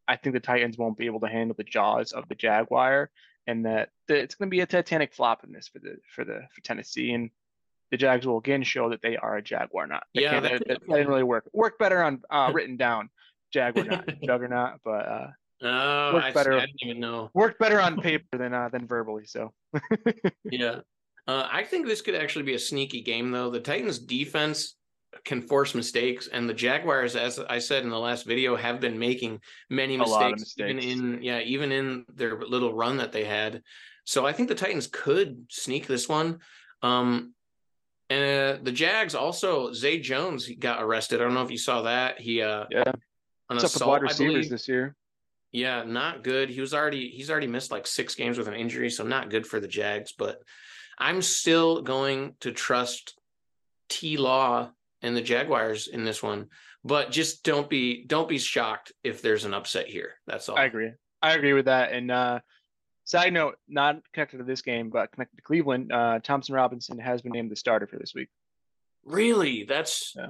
I 0.07 0.17
think 0.17 0.33
the 0.33 0.41
Titans 0.41 0.77
won't 0.77 0.97
be 0.97 1.05
able 1.05 1.21
to 1.21 1.27
handle 1.27 1.55
the 1.57 1.63
jaws 1.63 2.11
of 2.11 2.27
the 2.27 2.35
Jaguar, 2.35 3.09
and 3.47 3.65
that 3.65 3.89
the, 4.07 4.15
it's 4.15 4.35
going 4.35 4.49
to 4.49 4.51
be 4.55 4.59
a 4.59 4.65
Titanic 4.65 5.13
flop 5.13 5.45
in 5.45 5.53
this 5.53 5.69
for 5.69 5.79
the 5.79 5.97
for 6.13 6.25
the 6.25 6.41
for 6.53 6.61
Tennessee. 6.61 7.13
And 7.13 7.29
the 7.91 7.97
Jags 7.97 8.27
will 8.27 8.37
again 8.37 8.63
show 8.63 8.89
that 8.89 9.01
they 9.01 9.15
are 9.15 9.37
a 9.37 9.41
Jaguar, 9.41 9.87
not 9.87 10.03
they 10.13 10.23
yeah, 10.23 10.39
that, 10.41 10.67
that, 10.67 10.87
didn't 10.87 11.07
really 11.07 11.23
work. 11.23 11.49
Work 11.53 11.79
better 11.79 12.03
on 12.03 12.21
uh, 12.29 12.51
written 12.53 12.75
down 12.75 13.09
Jaguar, 13.51 13.85
not 13.85 14.09
Juggernaut, 14.23 14.79
but 14.83 15.07
uh, 15.07 15.27
Oh, 15.63 16.17
I, 16.17 16.31
better, 16.31 16.53
I 16.53 16.65
didn't 16.65 16.83
even 16.83 16.99
know. 16.99 17.29
Worked 17.33 17.59
better 17.59 17.79
on 17.79 18.01
paper 18.01 18.37
than 18.37 18.53
uh, 18.53 18.69
than 18.69 18.87
verbally. 18.87 19.25
So. 19.25 19.53
yeah, 20.43 20.79
uh, 21.27 21.47
I 21.51 21.63
think 21.63 21.85
this 21.85 22.01
could 22.01 22.15
actually 22.15 22.45
be 22.45 22.55
a 22.55 22.59
sneaky 22.59 23.01
game, 23.01 23.31
though. 23.31 23.51
The 23.51 23.59
Titans' 23.59 23.99
defense 23.99 24.75
can 25.23 25.41
force 25.41 25.75
mistakes, 25.75 26.27
and 26.27 26.49
the 26.49 26.53
Jaguars, 26.53 27.15
as 27.15 27.37
I 27.37 27.59
said 27.59 27.83
in 27.83 27.89
the 27.89 27.99
last 27.99 28.25
video, 28.25 28.55
have 28.55 28.79
been 28.79 28.97
making 28.97 29.39
many 29.69 29.97
mistakes, 29.97 30.41
mistakes, 30.41 30.69
even 30.69 30.79
in 30.79 31.21
yeah, 31.21 31.39
even 31.41 31.71
in 31.71 32.05
their 32.15 32.39
little 32.39 32.73
run 32.73 32.97
that 32.97 33.11
they 33.11 33.25
had. 33.25 33.61
So 34.03 34.25
I 34.25 34.33
think 34.33 34.49
the 34.49 34.55
Titans 34.55 34.87
could 34.87 35.45
sneak 35.49 35.85
this 35.85 36.09
one. 36.09 36.39
Um, 36.81 37.33
and 38.09 38.23
uh, 38.59 38.63
the 38.63 38.71
Jags 38.71 39.13
also, 39.13 39.71
Zay 39.73 39.99
Jones 39.99 40.49
got 40.59 40.81
arrested. 40.81 41.21
I 41.21 41.23
don't 41.23 41.35
know 41.35 41.43
if 41.43 41.51
you 41.51 41.57
saw 41.57 41.83
that. 41.83 42.19
He 42.19 42.41
uh, 42.41 42.65
yeah, 42.71 42.91
What's 43.57 43.75
assault, 43.75 43.89
wide 43.89 44.01
receivers 44.03 44.49
this 44.49 44.67
year. 44.67 44.95
Yeah, 45.51 45.83
not 45.83 46.23
good. 46.23 46.49
He 46.49 46.61
was 46.61 46.73
already 46.73 47.09
he's 47.09 47.29
already 47.29 47.47
missed 47.47 47.71
like 47.71 47.85
six 47.85 48.15
games 48.15 48.37
with 48.37 48.47
an 48.47 48.53
injury, 48.53 48.89
so 48.89 49.03
not 49.03 49.29
good 49.29 49.45
for 49.45 49.59
the 49.59 49.67
Jags. 49.67 50.13
But 50.17 50.41
I'm 50.97 51.21
still 51.21 51.81
going 51.81 52.35
to 52.41 52.51
trust 52.51 53.19
T 53.89 54.17
Law 54.17 54.71
and 55.01 55.15
the 55.15 55.21
Jaguars 55.21 55.87
in 55.87 56.03
this 56.03 56.23
one. 56.23 56.47
But 56.83 57.11
just 57.11 57.43
don't 57.43 57.69
be 57.69 58.05
don't 58.05 58.29
be 58.29 58.37
shocked 58.37 58.91
if 59.03 59.21
there's 59.21 59.45
an 59.45 59.53
upset 59.53 59.87
here. 59.87 60.13
That's 60.25 60.47
all. 60.49 60.57
I 60.57 60.65
agree. 60.65 60.91
I 61.21 61.33
agree 61.33 61.53
with 61.53 61.65
that. 61.65 61.91
And 61.91 62.09
uh 62.09 62.39
side 63.03 63.33
note, 63.33 63.57
not 63.67 63.99
connected 64.13 64.37
to 64.37 64.43
this 64.43 64.61
game, 64.61 64.89
but 64.89 65.11
connected 65.11 65.35
to 65.35 65.43
Cleveland, 65.43 65.91
uh 65.91 66.19
Thompson 66.23 66.55
Robinson 66.55 66.97
has 66.97 67.21
been 67.21 67.33
named 67.33 67.51
the 67.51 67.55
starter 67.55 67.87
for 67.87 67.97
this 67.97 68.13
week. 68.15 68.29
Really? 69.03 69.63
That's 69.65 70.13
yeah. 70.15 70.27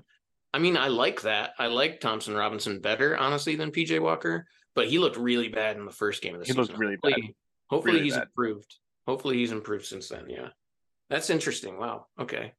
I 0.54 0.60
mean, 0.60 0.78
I 0.78 0.90
like 0.90 1.22
that. 1.22 1.52
I 1.58 1.68
like 1.68 2.00
Thompson 2.00 2.36
Robinson 2.36 2.80
better, 2.80 3.18
honestly, 3.18 3.56
than 3.56 3.72
PJ 3.72 4.02
Walker 4.02 4.46
but 4.76 4.88
he 4.88 5.00
looked 5.00 5.18
really 5.18 5.50
bad 5.50 5.78
in 5.78 5.86
the 5.86 5.92
first 5.92 6.22
game 6.22 6.34
of 6.34 6.40
the 6.40 6.46
he 6.46 6.54
season. 6.54 6.64
He 6.64 6.70
looked 6.70 6.80
really 6.80 6.96
hopefully, 6.96 7.22
bad. 7.22 7.34
Hopefully 7.70 7.94
really 7.94 8.04
he's 8.06 8.14
bad. 8.14 8.24
improved. 8.24 8.76
Hopefully 9.08 9.38
he's 9.38 9.52
improved 9.52 9.86
since 9.86 10.10
then. 10.10 10.26
Yeah. 10.30 10.50
That's 11.10 11.30
interesting. 11.30 11.78
Wow. 11.78 12.08
Okay. 12.20 12.54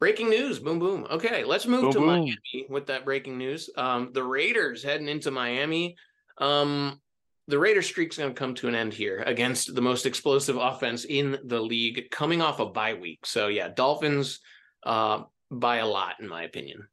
Breaking 0.00 0.30
news. 0.30 0.58
Boom, 0.58 0.78
boom. 0.78 1.06
Okay. 1.10 1.44
Let's 1.44 1.66
move 1.66 1.82
boom, 1.82 1.92
to 1.92 1.98
boom. 1.98 2.06
Miami 2.06 2.66
with 2.68 2.86
that 2.86 3.04
breaking 3.04 3.38
news. 3.38 3.68
Um, 3.76 4.10
the 4.12 4.24
Raiders 4.24 4.82
heading 4.82 5.08
into 5.08 5.30
Miami. 5.30 5.96
Um, 6.38 7.00
the 7.46 7.58
Raiders 7.58 7.86
streak's 7.86 8.16
going 8.16 8.30
to 8.30 8.38
come 8.38 8.54
to 8.54 8.68
an 8.68 8.74
end 8.74 8.94
here 8.94 9.22
against 9.26 9.74
the 9.74 9.82
most 9.82 10.06
explosive 10.06 10.56
offense 10.56 11.04
in 11.04 11.38
the 11.44 11.60
league 11.60 12.10
coming 12.10 12.40
off 12.40 12.58
a 12.58 12.66
bye 12.66 12.94
week. 12.94 13.26
So 13.26 13.48
yeah, 13.48 13.68
Dolphins 13.68 14.40
uh, 14.82 15.24
by 15.50 15.76
a 15.76 15.86
lot 15.86 16.20
in 16.20 16.28
my 16.28 16.44
opinion. 16.44 16.88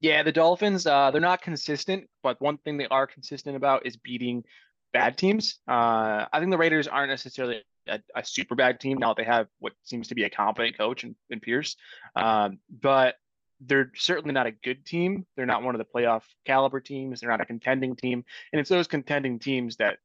Yeah, 0.00 0.22
the 0.22 0.32
Dolphins, 0.32 0.86
uh, 0.86 1.10
they're 1.10 1.20
not 1.20 1.42
consistent, 1.42 2.08
but 2.22 2.40
one 2.40 2.56
thing 2.58 2.78
they 2.78 2.86
are 2.86 3.06
consistent 3.06 3.56
about 3.56 3.84
is 3.84 3.96
beating 3.96 4.44
bad 4.92 5.18
teams. 5.18 5.58
Uh, 5.68 6.26
I 6.32 6.38
think 6.38 6.50
the 6.50 6.58
Raiders 6.58 6.88
aren't 6.88 7.10
necessarily 7.10 7.62
a, 7.86 8.00
a, 8.14 8.24
super 8.24 8.54
bad 8.54 8.80
team 8.80 8.98
now 8.98 9.14
they 9.14 9.24
have 9.24 9.48
what 9.58 9.72
seems 9.84 10.08
to 10.08 10.14
be 10.14 10.24
a 10.24 10.30
competent 10.30 10.76
coach 10.78 11.04
in, 11.04 11.14
in 11.28 11.40
Pierce, 11.40 11.76
um, 12.16 12.58
but 12.70 13.16
they're 13.60 13.92
certainly 13.94 14.32
not 14.32 14.46
a 14.46 14.52
good 14.52 14.86
team. 14.86 15.26
They're 15.36 15.46
not 15.46 15.62
one 15.62 15.74
of 15.74 15.78
the 15.78 15.84
playoff 15.84 16.22
caliber 16.46 16.80
teams. 16.80 17.20
They're 17.20 17.30
not 17.30 17.42
a 17.42 17.46
contending 17.46 17.94
team, 17.94 18.24
and 18.52 18.60
it's 18.60 18.70
those 18.70 18.86
contending 18.86 19.38
teams 19.38 19.76
that 19.76 19.98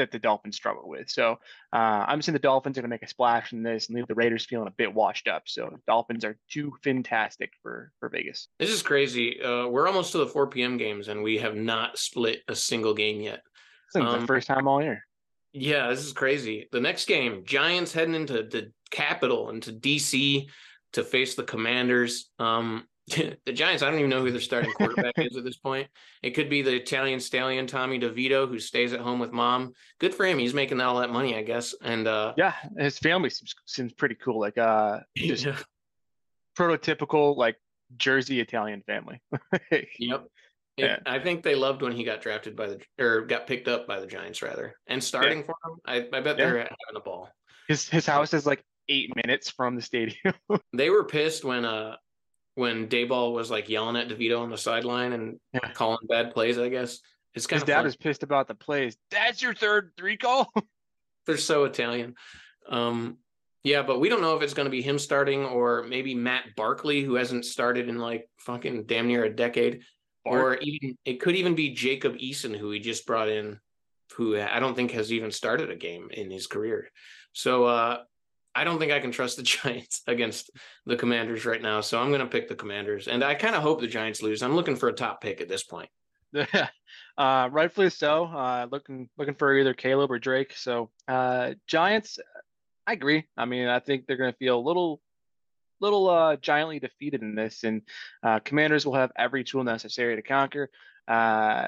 that 0.00 0.10
the 0.10 0.18
Dolphins 0.18 0.56
struggle 0.56 0.88
with. 0.88 1.08
So 1.08 1.32
uh, 1.72 2.04
I'm 2.06 2.22
saying 2.22 2.34
the 2.34 2.40
Dolphins 2.40 2.76
are 2.76 2.82
going 2.82 2.90
to 2.90 2.94
make 2.94 3.02
a 3.02 3.08
splash 3.08 3.52
in 3.52 3.62
this 3.62 3.88
and 3.88 3.96
leave 3.96 4.06
the 4.06 4.14
Raiders 4.14 4.46
feeling 4.46 4.68
a 4.68 4.72
bit 4.72 4.92
washed 4.92 5.28
up. 5.28 5.42
So 5.46 5.78
Dolphins 5.86 6.24
are 6.24 6.36
too 6.50 6.72
fantastic 6.82 7.52
for 7.62 7.92
for 8.00 8.08
Vegas. 8.08 8.48
This 8.58 8.70
is 8.70 8.82
crazy. 8.82 9.40
Uh, 9.42 9.66
we're 9.66 9.86
almost 9.86 10.12
to 10.12 10.18
the 10.18 10.26
4 10.26 10.48
p.m. 10.48 10.76
games 10.76 11.08
and 11.08 11.22
we 11.22 11.38
have 11.38 11.54
not 11.54 11.98
split 11.98 12.40
a 12.48 12.54
single 12.54 12.94
game 12.94 13.20
yet. 13.20 13.42
This 13.94 14.02
um, 14.02 14.20
the 14.20 14.26
first 14.26 14.46
time 14.46 14.68
all 14.68 14.82
year. 14.82 15.04
Yeah, 15.52 15.88
this 15.88 16.04
is 16.04 16.12
crazy. 16.12 16.68
The 16.70 16.80
next 16.80 17.06
game, 17.06 17.42
Giants 17.44 17.92
heading 17.92 18.14
into 18.14 18.34
the 18.44 18.72
capital, 18.90 19.50
into 19.50 19.72
DC 19.72 20.46
to 20.92 21.04
face 21.04 21.34
the 21.34 21.42
Commanders. 21.42 22.30
Um, 22.38 22.86
the 23.46 23.52
Giants, 23.52 23.82
I 23.82 23.90
don't 23.90 23.98
even 23.98 24.10
know 24.10 24.20
who 24.20 24.30
their 24.30 24.40
starting 24.40 24.72
quarterback 24.72 25.14
is 25.18 25.36
at 25.36 25.44
this 25.44 25.56
point. 25.56 25.88
It 26.22 26.30
could 26.30 26.48
be 26.48 26.62
the 26.62 26.74
Italian 26.74 27.18
stallion 27.20 27.66
Tommy 27.66 27.98
DeVito 27.98 28.48
who 28.48 28.58
stays 28.58 28.92
at 28.92 29.00
home 29.00 29.18
with 29.18 29.32
mom. 29.32 29.72
Good 29.98 30.14
for 30.14 30.24
him. 30.24 30.38
He's 30.38 30.54
making 30.54 30.80
all 30.80 31.00
that 31.00 31.10
money, 31.10 31.36
I 31.36 31.42
guess. 31.42 31.74
And 31.82 32.06
uh 32.06 32.34
yeah, 32.36 32.54
his 32.78 32.98
family 32.98 33.30
seems 33.30 33.54
seems 33.66 33.92
pretty 33.92 34.14
cool. 34.14 34.38
Like 34.38 34.58
uh 34.58 35.00
just 35.16 35.44
yeah. 35.44 35.56
prototypical 36.56 37.36
like 37.36 37.56
Jersey 37.96 38.40
Italian 38.40 38.82
family. 38.86 39.20
yep. 39.98 40.26
It, 40.76 40.84
yeah. 40.84 40.98
I 41.04 41.18
think 41.18 41.42
they 41.42 41.56
loved 41.56 41.82
when 41.82 41.92
he 41.92 42.04
got 42.04 42.22
drafted 42.22 42.54
by 42.54 42.66
the 42.68 42.80
or 42.98 43.22
got 43.22 43.46
picked 43.46 43.68
up 43.68 43.86
by 43.86 44.00
the 44.00 44.06
Giants 44.06 44.40
rather. 44.40 44.76
And 44.86 45.02
starting 45.02 45.38
yeah. 45.38 45.44
for 45.44 45.54
him, 45.64 45.78
I, 45.84 46.16
I 46.16 46.20
bet 46.20 46.36
they're 46.36 46.58
having 46.58 46.68
a 46.94 47.00
ball. 47.00 47.28
His 47.66 47.88
his 47.88 48.06
house 48.06 48.32
is 48.34 48.46
like 48.46 48.62
eight 48.88 49.10
minutes 49.16 49.50
from 49.50 49.74
the 49.74 49.82
stadium. 49.82 50.34
they 50.72 50.90
were 50.90 51.04
pissed 51.04 51.44
when 51.44 51.64
uh 51.64 51.96
when 52.60 52.88
Daboll 52.88 53.32
was 53.32 53.50
like 53.50 53.70
yelling 53.70 53.96
at 53.96 54.08
DeVito 54.08 54.38
on 54.38 54.50
the 54.50 54.58
sideline 54.58 55.14
and 55.14 55.40
yeah. 55.54 55.72
calling 55.72 56.06
bad 56.06 56.32
plays. 56.34 56.58
I 56.58 56.68
guess 56.68 57.00
it's 57.34 57.46
kind 57.46 57.56
His 57.56 57.62
of 57.62 57.68
dad 57.68 57.76
fun. 57.78 57.86
is 57.86 57.96
pissed 57.96 58.22
about 58.22 58.48
the 58.48 58.54
plays. 58.54 58.98
That's 59.10 59.40
your 59.40 59.54
third 59.54 59.92
three 59.96 60.18
call. 60.18 60.52
They're 61.26 61.38
so 61.38 61.64
Italian. 61.64 62.16
Um, 62.68 63.16
yeah, 63.64 63.82
but 63.82 63.98
we 63.98 64.10
don't 64.10 64.20
know 64.20 64.36
if 64.36 64.42
it's 64.42 64.52
going 64.52 64.66
to 64.66 64.70
be 64.70 64.82
him 64.82 64.98
starting 64.98 65.44
or 65.44 65.84
maybe 65.84 66.14
Matt 66.14 66.54
Barkley, 66.54 67.02
who 67.02 67.14
hasn't 67.14 67.46
started 67.46 67.88
in 67.88 67.98
like 67.98 68.28
fucking 68.40 68.84
damn 68.84 69.06
near 69.06 69.24
a 69.24 69.34
decade, 69.34 69.82
Bark. 70.24 70.42
or 70.42 70.54
even 70.56 70.98
it 71.06 71.20
could 71.20 71.36
even 71.36 71.54
be 71.54 71.70
Jacob 71.70 72.16
Eason, 72.18 72.54
who 72.54 72.70
he 72.70 72.78
just 72.78 73.06
brought 73.06 73.30
in, 73.30 73.58
who 74.16 74.38
I 74.38 74.60
don't 74.60 74.74
think 74.74 74.90
has 74.90 75.12
even 75.12 75.30
started 75.30 75.70
a 75.70 75.76
game 75.76 76.08
in 76.12 76.30
his 76.30 76.46
career. 76.46 76.90
So 77.32 77.64
uh, 77.64 77.98
I 78.54 78.64
don't 78.64 78.78
think 78.78 78.92
I 78.92 79.00
can 79.00 79.12
trust 79.12 79.36
the 79.36 79.42
Giants 79.44 80.02
against 80.06 80.50
the 80.86 80.96
Commanders 80.96 81.44
right 81.44 81.62
now. 81.62 81.80
So 81.80 82.00
I'm 82.00 82.08
going 82.08 82.20
to 82.20 82.26
pick 82.26 82.48
the 82.48 82.54
Commanders. 82.54 83.08
And 83.08 83.22
I 83.22 83.34
kind 83.34 83.54
of 83.54 83.62
hope 83.62 83.80
the 83.80 83.86
Giants 83.86 84.22
lose. 84.22 84.42
I'm 84.42 84.54
looking 84.54 84.76
for 84.76 84.88
a 84.88 84.92
top 84.92 85.20
pick 85.20 85.40
at 85.40 85.48
this 85.48 85.62
point. 85.62 85.88
uh, 87.18 87.48
rightfully 87.50 87.90
so. 87.90 88.24
Uh, 88.24 88.66
looking 88.70 89.08
looking 89.18 89.34
for 89.34 89.56
either 89.56 89.74
Caleb 89.74 90.10
or 90.10 90.18
Drake. 90.18 90.54
So 90.56 90.90
uh, 91.08 91.54
Giants, 91.66 92.18
I 92.86 92.92
agree. 92.92 93.26
I 93.36 93.44
mean, 93.44 93.66
I 93.68 93.80
think 93.80 94.06
they're 94.06 94.16
going 94.16 94.32
to 94.32 94.38
feel 94.38 94.58
a 94.58 94.60
little 94.60 95.00
little 95.80 96.08
uh, 96.08 96.36
giantly 96.36 96.78
defeated 96.78 97.22
in 97.22 97.34
this, 97.34 97.64
and 97.64 97.82
uh, 98.22 98.38
Commanders 98.40 98.84
will 98.84 98.94
have 98.94 99.10
every 99.16 99.44
tool 99.44 99.64
necessary 99.64 100.14
to 100.16 100.22
conquer. 100.22 100.70
Uh, 101.08 101.66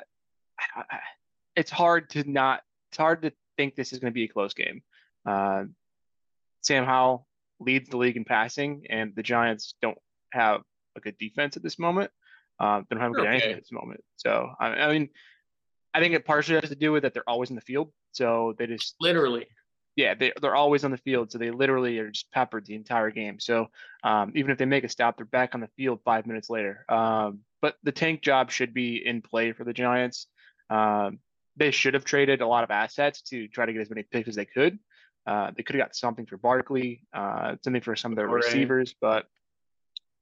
it's 1.57 1.71
hard 1.71 2.11
to 2.11 2.31
not. 2.31 2.63
It's 2.91 2.99
hard 2.99 3.23
to 3.23 3.33
think 3.57 3.75
this 3.75 3.93
is 3.93 3.99
going 3.99 4.13
to 4.13 4.15
be 4.15 4.25
a 4.25 4.29
close 4.29 4.55
game. 4.55 4.83
Uh, 5.27 5.65
Sam 6.63 6.85
Howell 6.85 7.27
leads 7.61 7.89
the 7.89 7.97
league 7.97 8.17
in 8.17 8.25
passing, 8.25 8.87
and 8.91 9.15
the 9.15 9.23
Giants 9.23 9.75
don't 9.83 9.99
have 10.33 10.63
a 10.97 11.01
good 11.01 11.19
defense 11.19 11.57
at 11.57 11.63
this 11.63 11.79
moment. 11.79 12.11
Um, 12.59 12.87
they 12.89 12.95
don't 12.95 13.03
have 13.03 13.13
a 13.13 13.15
good 13.15 13.27
okay. 13.27 13.31
anything 13.31 13.53
at 13.53 13.59
this 13.59 13.73
moment. 13.73 14.01
So 14.17 14.51
I, 14.61 14.69
I, 14.69 14.93
mean, 14.93 15.09
I 15.95 16.01
think 16.01 16.15
it 16.15 16.25
partially 16.25 16.61
has 16.61 16.71
to 16.71 16.77
do 16.77 16.93
with 16.93 17.03
that 17.03 17.15
they're 17.15 17.29
always 17.29 17.51
in 17.51 17.57
the 17.57 17.63
field. 17.63 17.93
So 18.13 18.55
they 18.59 18.67
just 18.67 18.95
literally, 19.01 19.47
yeah, 19.97 20.15
they 20.15 20.33
they're 20.41 20.55
always 20.55 20.85
on 20.85 20.91
the 20.91 20.99
field. 20.99 21.33
So 21.33 21.39
they 21.39 21.51
literally 21.51 21.99
are 21.99 22.11
just 22.11 22.31
peppered 22.31 22.67
the 22.67 22.75
entire 22.75 23.11
game. 23.11 23.41
So 23.41 23.69
um, 24.05 24.33
even 24.35 24.51
if 24.51 24.59
they 24.59 24.65
make 24.65 24.85
a 24.85 24.89
stop, 24.89 25.17
they're 25.17 25.27
back 25.27 25.55
on 25.55 25.61
the 25.61 25.71
field 25.77 26.01
five 26.05 26.27
minutes 26.27 26.51
later. 26.51 26.85
Um, 26.89 27.41
but 27.61 27.77
the 27.83 27.93
tank 27.93 28.23
job 28.23 28.51
should 28.51 28.75
be 28.75 29.05
in 29.05 29.23
play 29.23 29.53
for 29.53 29.65
the 29.65 29.73
Giants. 29.73 30.27
Um, 30.71 31.19
they 31.57 31.71
should 31.71 31.95
have 31.95 32.05
traded 32.05 32.41
a 32.41 32.47
lot 32.47 32.65
of 32.65 32.71
assets 32.71 33.23
to 33.23 33.49
try 33.49 33.67
to 33.67 33.73
get 33.73 33.83
as 33.83 33.91
many 33.91 34.03
picks 34.03 34.29
as 34.29 34.37
they 34.37 34.47
could. 34.47 34.79
Uh, 35.27 35.51
they 35.57 35.63
could 35.63 35.77
have 35.77 35.87
got 35.87 35.97
something 35.97 36.27
for 36.27 36.37
Barkley, 36.37 37.03
uh, 37.13 37.57
something 37.63 37.83
for 37.83 37.95
some 37.95 38.13
of 38.13 38.17
their 38.17 38.27
Adoree. 38.27 38.43
receivers, 38.43 38.95
but 39.01 39.27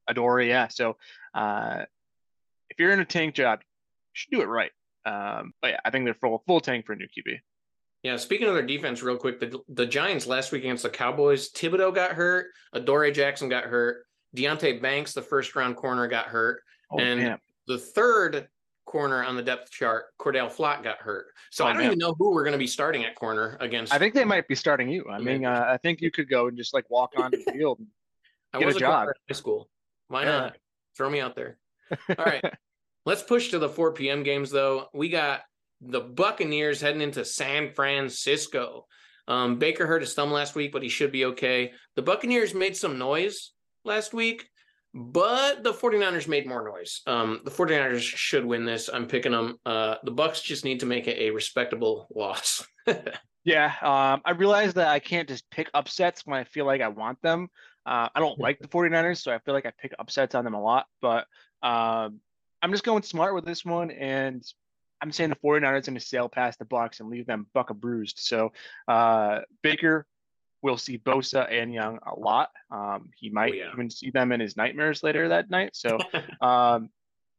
Adore, 0.08 0.42
yeah. 0.42 0.68
So 0.68 0.96
uh, 1.34 1.84
if 2.68 2.78
you're 2.78 2.92
in 2.92 3.00
a 3.00 3.04
tank 3.04 3.34
job, 3.34 3.60
you 3.62 3.66
should 4.12 4.30
do 4.30 4.42
it 4.42 4.46
right. 4.46 4.72
Um, 5.06 5.54
but 5.62 5.68
yeah, 5.68 5.80
I 5.84 5.90
think 5.90 6.04
they're 6.04 6.14
full 6.14 6.42
full 6.46 6.60
tank 6.60 6.86
for 6.86 6.92
a 6.92 6.96
new 6.96 7.06
QB. 7.06 7.38
Yeah, 8.02 8.16
speaking 8.16 8.48
of 8.48 8.54
their 8.54 8.66
defense, 8.66 9.02
real 9.02 9.16
quick, 9.16 9.40
the 9.40 9.60
the 9.68 9.86
Giants 9.86 10.26
last 10.26 10.52
week 10.52 10.64
against 10.64 10.82
the 10.82 10.90
Cowboys, 10.90 11.50
Thibodeaux 11.52 11.94
got 11.94 12.12
hurt, 12.12 12.48
Adoree' 12.72 13.12
Jackson 13.12 13.48
got 13.48 13.64
hurt, 13.64 14.06
Deonte 14.36 14.80
Banks, 14.80 15.12
the 15.12 15.22
first 15.22 15.54
round 15.56 15.76
corner, 15.76 16.06
got 16.08 16.26
hurt, 16.26 16.62
oh, 16.90 16.98
and 16.98 17.38
the 17.66 17.78
third 17.78 18.48
corner 18.90 19.22
on 19.22 19.36
the 19.36 19.42
depth 19.42 19.70
chart, 19.70 20.06
Cor'Dale 20.18 20.48
Flott 20.48 20.82
got 20.82 20.98
hurt. 20.98 21.26
So 21.52 21.64
oh, 21.64 21.68
I 21.68 21.70
don't 21.70 21.78
man. 21.78 21.86
even 21.86 21.98
know 21.98 22.12
who 22.18 22.32
we're 22.32 22.42
going 22.42 22.52
to 22.52 22.58
be 22.58 22.66
starting 22.66 23.04
at 23.04 23.14
corner 23.14 23.56
against. 23.60 23.94
I 23.94 23.98
think 23.98 24.14
they 24.14 24.24
might 24.24 24.48
be 24.48 24.56
starting 24.56 24.88
you. 24.88 25.06
I 25.08 25.18
mean, 25.18 25.44
uh, 25.44 25.64
I 25.68 25.76
think 25.76 26.00
you 26.00 26.10
could 26.10 26.28
go 26.28 26.48
and 26.48 26.56
just 26.56 26.74
like 26.74 26.90
walk 26.90 27.12
on 27.16 27.30
the 27.30 27.38
field. 27.52 27.78
And 27.78 27.88
I 28.64 28.66
was 28.66 28.74
a, 28.74 28.80
job. 28.80 29.06
in 29.06 29.14
high 29.28 29.38
school. 29.38 29.68
Why 30.08 30.24
yeah. 30.24 30.30
not? 30.30 30.56
Throw 30.96 31.08
me 31.08 31.20
out 31.20 31.36
there. 31.36 31.56
All 32.18 32.24
right. 32.24 32.42
Let's 33.06 33.22
push 33.22 33.50
to 33.50 33.60
the 33.60 33.68
4 33.68 33.92
p.m. 33.92 34.24
games, 34.24 34.50
though. 34.50 34.88
We 34.92 35.08
got 35.08 35.42
the 35.80 36.00
Buccaneers 36.00 36.80
heading 36.80 37.00
into 37.00 37.24
San 37.24 37.72
Francisco. 37.72 38.86
Um, 39.28 39.60
Baker 39.60 39.86
hurt 39.86 40.02
his 40.02 40.14
thumb 40.14 40.32
last 40.32 40.56
week, 40.56 40.72
but 40.72 40.82
he 40.82 40.88
should 40.88 41.12
be 41.12 41.26
okay. 41.26 41.72
The 41.94 42.02
Buccaneers 42.02 42.54
made 42.54 42.76
some 42.76 42.98
noise 42.98 43.52
last 43.84 44.12
week, 44.12 44.49
but 44.94 45.62
the 45.62 45.72
49ers 45.72 46.26
made 46.26 46.46
more 46.46 46.64
noise. 46.64 47.02
Um, 47.06 47.40
the 47.44 47.50
49ers 47.50 48.00
should 48.00 48.44
win 48.44 48.64
this. 48.64 48.90
I'm 48.92 49.06
picking 49.06 49.32
them. 49.32 49.58
Uh, 49.64 49.96
the 50.02 50.10
Bucks 50.10 50.40
just 50.40 50.64
need 50.64 50.80
to 50.80 50.86
make 50.86 51.06
it 51.06 51.18
a 51.18 51.30
respectable 51.30 52.08
loss. 52.14 52.66
yeah, 53.44 53.74
um, 53.82 54.20
I 54.24 54.32
realize 54.36 54.74
that 54.74 54.88
I 54.88 54.98
can't 54.98 55.28
just 55.28 55.48
pick 55.50 55.70
upsets 55.74 56.26
when 56.26 56.38
I 56.38 56.44
feel 56.44 56.66
like 56.66 56.80
I 56.80 56.88
want 56.88 57.22
them. 57.22 57.48
Uh, 57.86 58.08
I 58.14 58.20
don't 58.20 58.38
like 58.40 58.58
the 58.58 58.68
49ers, 58.68 59.22
so 59.22 59.32
I 59.32 59.38
feel 59.38 59.54
like 59.54 59.66
I 59.66 59.72
pick 59.78 59.94
upsets 59.98 60.34
on 60.34 60.44
them 60.44 60.54
a 60.54 60.62
lot, 60.62 60.86
but 61.00 61.26
um, 61.62 62.20
I'm 62.62 62.72
just 62.72 62.84
going 62.84 63.02
smart 63.02 63.34
with 63.34 63.44
this 63.44 63.64
one, 63.64 63.90
and 63.90 64.44
I'm 65.00 65.12
saying 65.12 65.30
the 65.30 65.36
49ers 65.36 65.64
are 65.64 65.80
going 65.80 65.94
to 65.94 66.00
sail 66.00 66.28
past 66.28 66.58
the 66.58 66.64
Bucks 66.64 67.00
and 67.00 67.08
leave 67.08 67.26
them 67.26 67.46
buck 67.54 67.70
a 67.70 67.74
bruised. 67.74 68.18
So 68.18 68.52
uh, 68.86 69.40
Baker 69.62 70.06
will 70.62 70.76
see 70.76 70.98
Bosa 70.98 71.50
and 71.50 71.72
Young 71.72 71.98
a 72.06 72.18
lot. 72.18 72.50
Um, 72.70 73.10
he 73.16 73.30
might 73.30 73.52
oh, 73.52 73.56
yeah. 73.56 73.72
even 73.72 73.90
see 73.90 74.10
them 74.10 74.32
in 74.32 74.40
his 74.40 74.56
nightmares 74.56 75.02
later 75.02 75.28
that 75.28 75.50
night. 75.50 75.70
So 75.74 75.98
um, 76.40 76.90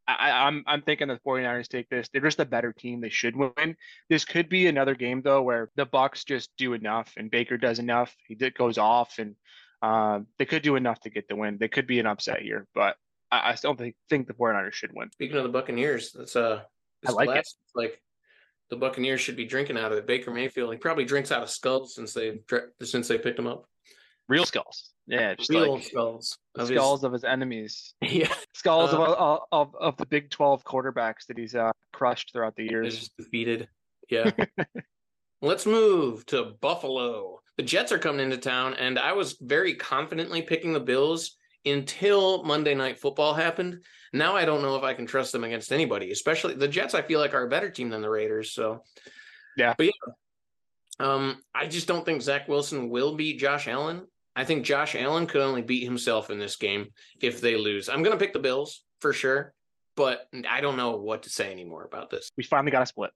I, 0.07 0.31
I'm 0.31 0.63
I'm 0.67 0.81
thinking 0.81 1.07
the 1.07 1.19
49ers 1.25 1.67
take 1.67 1.89
this. 1.89 2.09
They're 2.09 2.21
just 2.21 2.39
a 2.39 2.45
better 2.45 2.73
team. 2.73 3.01
They 3.01 3.09
should 3.09 3.35
win. 3.35 3.75
This 4.09 4.25
could 4.25 4.49
be 4.49 4.67
another 4.67 4.95
game 4.95 5.21
though 5.21 5.41
where 5.41 5.69
the 5.75 5.85
Bucks 5.85 6.23
just 6.23 6.49
do 6.57 6.73
enough 6.73 7.13
and 7.17 7.31
Baker 7.31 7.57
does 7.57 7.79
enough. 7.79 8.15
He 8.27 8.35
did, 8.35 8.55
goes 8.55 8.77
off 8.77 9.19
and 9.19 9.35
um, 9.81 10.27
they 10.37 10.45
could 10.45 10.63
do 10.63 10.75
enough 10.75 10.99
to 11.01 11.09
get 11.09 11.27
the 11.27 11.35
win. 11.35 11.57
They 11.59 11.67
could 11.67 11.87
be 11.87 11.99
an 11.99 12.07
upset 12.07 12.41
here, 12.41 12.67
but 12.73 12.97
I, 13.31 13.51
I 13.51 13.55
still 13.55 13.75
think 13.75 13.95
think 14.09 14.27
the 14.27 14.33
49ers 14.33 14.73
should 14.73 14.91
win. 14.93 15.11
Speaking 15.11 15.37
of 15.37 15.43
the 15.43 15.49
Buccaneers, 15.49 16.11
that's 16.11 16.35
uh, 16.35 16.61
I 17.07 17.11
like 17.11 17.29
it. 17.29 17.47
Like 17.75 18.01
the 18.71 18.77
Buccaneers 18.77 19.21
should 19.21 19.35
be 19.35 19.45
drinking 19.45 19.77
out 19.77 19.91
of 19.91 19.99
it. 19.99 20.07
Baker 20.07 20.31
Mayfield, 20.31 20.71
he 20.71 20.77
probably 20.77 21.05
drinks 21.05 21.31
out 21.31 21.43
of 21.43 21.49
skulls 21.49 21.93
since 21.93 22.13
they 22.13 22.39
since 22.81 23.07
they 23.07 23.19
picked 23.19 23.37
him 23.37 23.45
up. 23.45 23.65
Real 24.29 24.45
skulls, 24.45 24.91
yeah, 25.07 25.35
just 25.35 25.49
real 25.49 25.75
like 25.75 25.83
skulls, 25.83 26.37
of 26.57 26.67
skulls 26.67 27.01
his... 27.01 27.03
of 27.03 27.13
his 27.13 27.23
enemies. 27.25 27.93
Yeah, 28.01 28.33
skulls 28.53 28.93
uh, 28.93 28.97
of, 28.97 29.41
of 29.51 29.75
of 29.75 29.97
the 29.97 30.05
Big 30.05 30.31
Twelve 30.31 30.63
quarterbacks 30.63 31.27
that 31.27 31.37
he's 31.37 31.53
uh, 31.53 31.73
crushed 31.91 32.31
throughout 32.31 32.55
the 32.55 32.63
years. 32.63 33.09
defeated. 33.17 33.67
Yeah. 34.09 34.31
Let's 35.43 35.65
move 35.65 36.25
to 36.27 36.53
Buffalo. 36.61 37.41
The 37.57 37.63
Jets 37.63 37.91
are 37.91 37.97
coming 37.99 38.21
into 38.21 38.37
town, 38.37 38.75
and 38.75 38.97
I 38.97 39.13
was 39.13 39.37
very 39.41 39.73
confidently 39.73 40.43
picking 40.43 40.71
the 40.71 40.79
Bills 40.79 41.35
until 41.65 42.43
Monday 42.43 42.75
Night 42.75 42.99
Football 42.99 43.33
happened. 43.33 43.83
Now 44.13 44.35
I 44.35 44.45
don't 44.45 44.61
know 44.61 44.75
if 44.75 44.83
I 44.83 44.93
can 44.93 45.05
trust 45.05 45.31
them 45.31 45.43
against 45.43 45.71
anybody, 45.71 46.11
especially 46.11 46.55
the 46.55 46.67
Jets. 46.67 46.93
I 46.93 47.01
feel 47.01 47.19
like 47.19 47.33
are 47.33 47.45
a 47.45 47.49
better 47.49 47.69
team 47.69 47.89
than 47.89 48.01
the 48.01 48.09
Raiders. 48.09 48.51
So, 48.51 48.83
yeah, 49.57 49.73
but 49.77 49.87
yeah, 49.87 50.13
um, 51.01 51.41
I 51.53 51.67
just 51.67 51.87
don't 51.87 52.05
think 52.05 52.21
Zach 52.21 52.47
Wilson 52.47 52.89
will 52.89 53.15
beat 53.15 53.39
Josh 53.39 53.67
Allen. 53.67 54.05
I 54.35 54.45
think 54.45 54.65
Josh 54.65 54.95
Allen 54.95 55.27
could 55.27 55.41
only 55.41 55.61
beat 55.61 55.83
himself 55.83 56.29
in 56.29 56.39
this 56.39 56.55
game 56.55 56.89
if 57.21 57.41
they 57.41 57.57
lose. 57.57 57.89
I'm 57.89 58.03
going 58.03 58.17
to 58.17 58.23
pick 58.23 58.33
the 58.33 58.39
Bills 58.39 58.83
for 58.99 59.11
sure, 59.11 59.53
but 59.95 60.27
I 60.49 60.61
don't 60.61 60.77
know 60.77 60.97
what 60.97 61.23
to 61.23 61.29
say 61.29 61.51
anymore 61.51 61.83
about 61.83 62.09
this. 62.09 62.29
We 62.37 62.43
finally 62.43 62.71
got 62.71 62.83
a 62.83 62.85
split. 62.85 63.11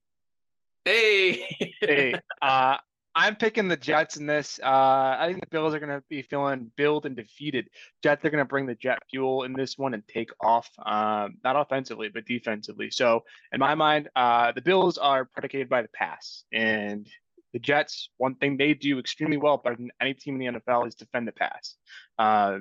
Hey, 0.84 1.73
hey, 1.79 2.15
uh, 2.41 2.77
I'm 3.17 3.38
picking 3.38 3.69
the 3.69 3.78
Jets 3.78 4.17
in 4.17 4.25
this. 4.25 4.60
Uh, 4.62 5.15
I 5.17 5.28
think 5.28 5.39
the 5.39 5.47
Bills 5.47 5.73
are 5.73 5.80
going 5.80 5.89
to 5.89 6.04
be 6.10 6.21
feeling 6.21 6.69
billed 6.75 7.06
and 7.06 7.15
defeated. 7.15 7.69
Jets 8.04 8.25
are 8.25 8.30
going 8.30 8.43
to 8.43 8.47
bring 8.47 8.65
the 8.65 8.75
jet 8.75 8.99
fuel 9.10 9.43
in 9.43 9.54
this 9.54 9.78
one 9.78 9.93
and 9.93 10.06
take 10.06 10.32
off, 10.41 10.69
um, 10.86 11.38
not 11.41 11.56
offensively, 11.56 12.10
but 12.10 12.25
defensively. 12.25 12.91
So, 12.91 13.23
in 13.54 13.62
my 13.62 13.73
mind, 13.73 14.10
uh, 14.17 14.51
the 14.51 14.62
Bills 14.62 14.97
are 14.97 15.23
predicated 15.23 15.69
by 15.69 15.82
the 15.82 15.88
pass. 15.93 16.43
And 16.51 17.08
the 17.54 17.60
Jets, 17.60 18.10
one 18.17 18.36
thing 18.36 18.58
they 18.58 18.73
do 18.73 18.99
extremely 18.99 19.38
well, 19.38 19.58
better 19.58 19.78
than 19.78 19.91
any 20.01 20.13
team 20.13 20.41
in 20.41 20.54
the 20.54 20.60
NFL, 20.60 20.86
is 20.86 20.95
defend 20.95 21.25
the 21.25 21.32
pass. 21.32 21.75
Uh, 22.19 22.58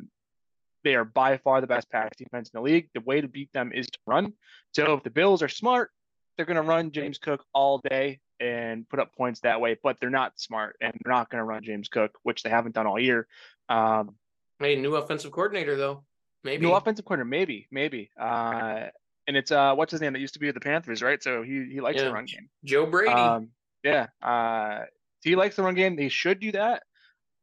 they 0.85 0.95
are 0.95 1.05
by 1.05 1.37
far 1.38 1.62
the 1.62 1.67
best 1.67 1.90
pass 1.90 2.11
defense 2.17 2.51
in 2.51 2.59
the 2.59 2.62
league. 2.62 2.90
The 2.95 3.01
way 3.01 3.21
to 3.21 3.27
beat 3.27 3.53
them 3.53 3.73
is 3.75 3.88
to 3.88 3.99
run. 4.07 4.35
So, 4.73 4.95
if 4.95 5.03
the 5.03 5.11
Bills 5.11 5.43
are 5.43 5.49
smart, 5.49 5.90
they're 6.37 6.47
going 6.47 6.57
to 6.57 6.62
run 6.62 6.90
James 6.90 7.18
Cook 7.18 7.44
all 7.53 7.79
day 7.79 8.20
and 8.40 8.88
put 8.88 9.01
up 9.01 9.14
points 9.14 9.40
that 9.40 9.61
way, 9.61 9.77
but 9.83 9.99
they're 10.01 10.11
not 10.11 10.38
smart 10.38 10.77
and 10.81 10.92
they're 10.92 11.12
not 11.12 11.31
going 11.31 11.40
to 11.40 11.44
run 11.44 11.62
James 11.62 11.88
Cook, 11.88 12.18
which 12.23 12.42
they 12.42 12.51
haven't 12.51 12.75
done 12.75 12.87
all 12.87 12.99
year. 12.99 13.27
Um, 13.68 14.16
hey, 14.59 14.77
new 14.77 14.97
offensive 14.97 15.31
coordinator 15.31 15.77
though, 15.77 16.05
maybe 16.42 16.66
new 16.66 16.73
offensive 16.73 17.05
coordinator, 17.05 17.29
maybe, 17.29 17.68
maybe. 17.70 18.11
Uh, 18.18 18.87
and 19.27 19.37
it's 19.37 19.51
uh, 19.51 19.75
what's 19.75 19.92
his 19.92 20.01
name 20.01 20.12
that 20.12 20.18
used 20.18 20.35
to 20.35 20.40
be 20.40 20.47
with 20.47 20.55
the 20.55 20.61
Panthers, 20.61 21.03
right? 21.03 21.23
So 21.23 21.42
he 21.42 21.66
he 21.73 21.81
likes 21.81 21.99
yeah. 21.99 22.05
the 22.05 22.12
run 22.12 22.27
game. 22.27 22.49
Joe 22.64 22.87
Brady. 22.87 23.12
Um, 23.12 23.49
yeah, 23.83 24.07
uh, 24.23 24.85
he 25.23 25.37
likes 25.37 25.57
the 25.57 25.62
run 25.62 25.75
game. 25.75 25.97
They 25.97 26.09
should 26.09 26.40
do 26.40 26.53
that, 26.53 26.83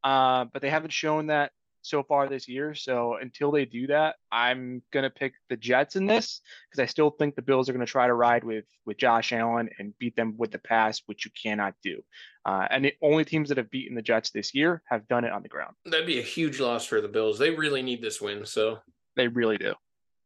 uh, 0.04 0.46
but 0.52 0.62
they 0.62 0.70
haven't 0.70 0.94
shown 0.94 1.28
that 1.28 1.52
so 1.82 2.04
far 2.04 2.28
this 2.28 2.48
year. 2.48 2.74
So 2.74 3.16
until 3.16 3.52
they 3.52 3.66
do 3.66 3.88
that, 3.88 4.16
I'm 4.32 4.82
gonna 4.92 5.10
pick 5.10 5.34
the 5.50 5.58
Jets 5.58 5.96
in 5.96 6.06
this 6.06 6.42
because 6.70 6.82
I 6.82 6.86
still 6.86 7.10
think 7.12 7.36
the 7.36 7.42
Bills 7.42 7.70
are 7.70 7.74
gonna 7.74 7.86
try 7.86 8.08
to 8.08 8.14
ride 8.14 8.44
with 8.44 8.66
with 8.86 8.98
Josh 8.98 9.32
Allen 9.34 9.70
and 9.80 9.98
beat 10.00 10.16
them 10.16 10.36
with 10.38 10.52
the 10.52 10.60
pass, 10.60 11.02
which 11.06 11.26
you 11.26 11.32
cannot 11.42 11.76
do. 11.84 12.02
Uh, 12.46 12.68
and 12.70 12.86
the 12.86 12.94
only 13.02 13.26
teams 13.26 13.50
that 13.50 13.58
have 13.58 13.70
beaten 13.70 13.96
the 13.96 14.02
Jets 14.02 14.32
this 14.32 14.54
year 14.54 14.82
have 14.90 15.08
done 15.08 15.26
it 15.26 15.32
on 15.32 15.44
the 15.44 15.50
ground. 15.50 15.76
That'd 15.86 16.08
be 16.08 16.20
a 16.20 16.24
huge 16.24 16.60
loss 16.60 16.86
for 16.86 17.02
the 17.02 17.08
Bills. 17.08 17.38
They 17.38 17.52
really 17.52 17.82
need 17.82 18.02
this 18.02 18.20
win. 18.20 18.46
So 18.46 18.80
they 19.16 19.28
really 19.28 19.58
do. 19.58 19.76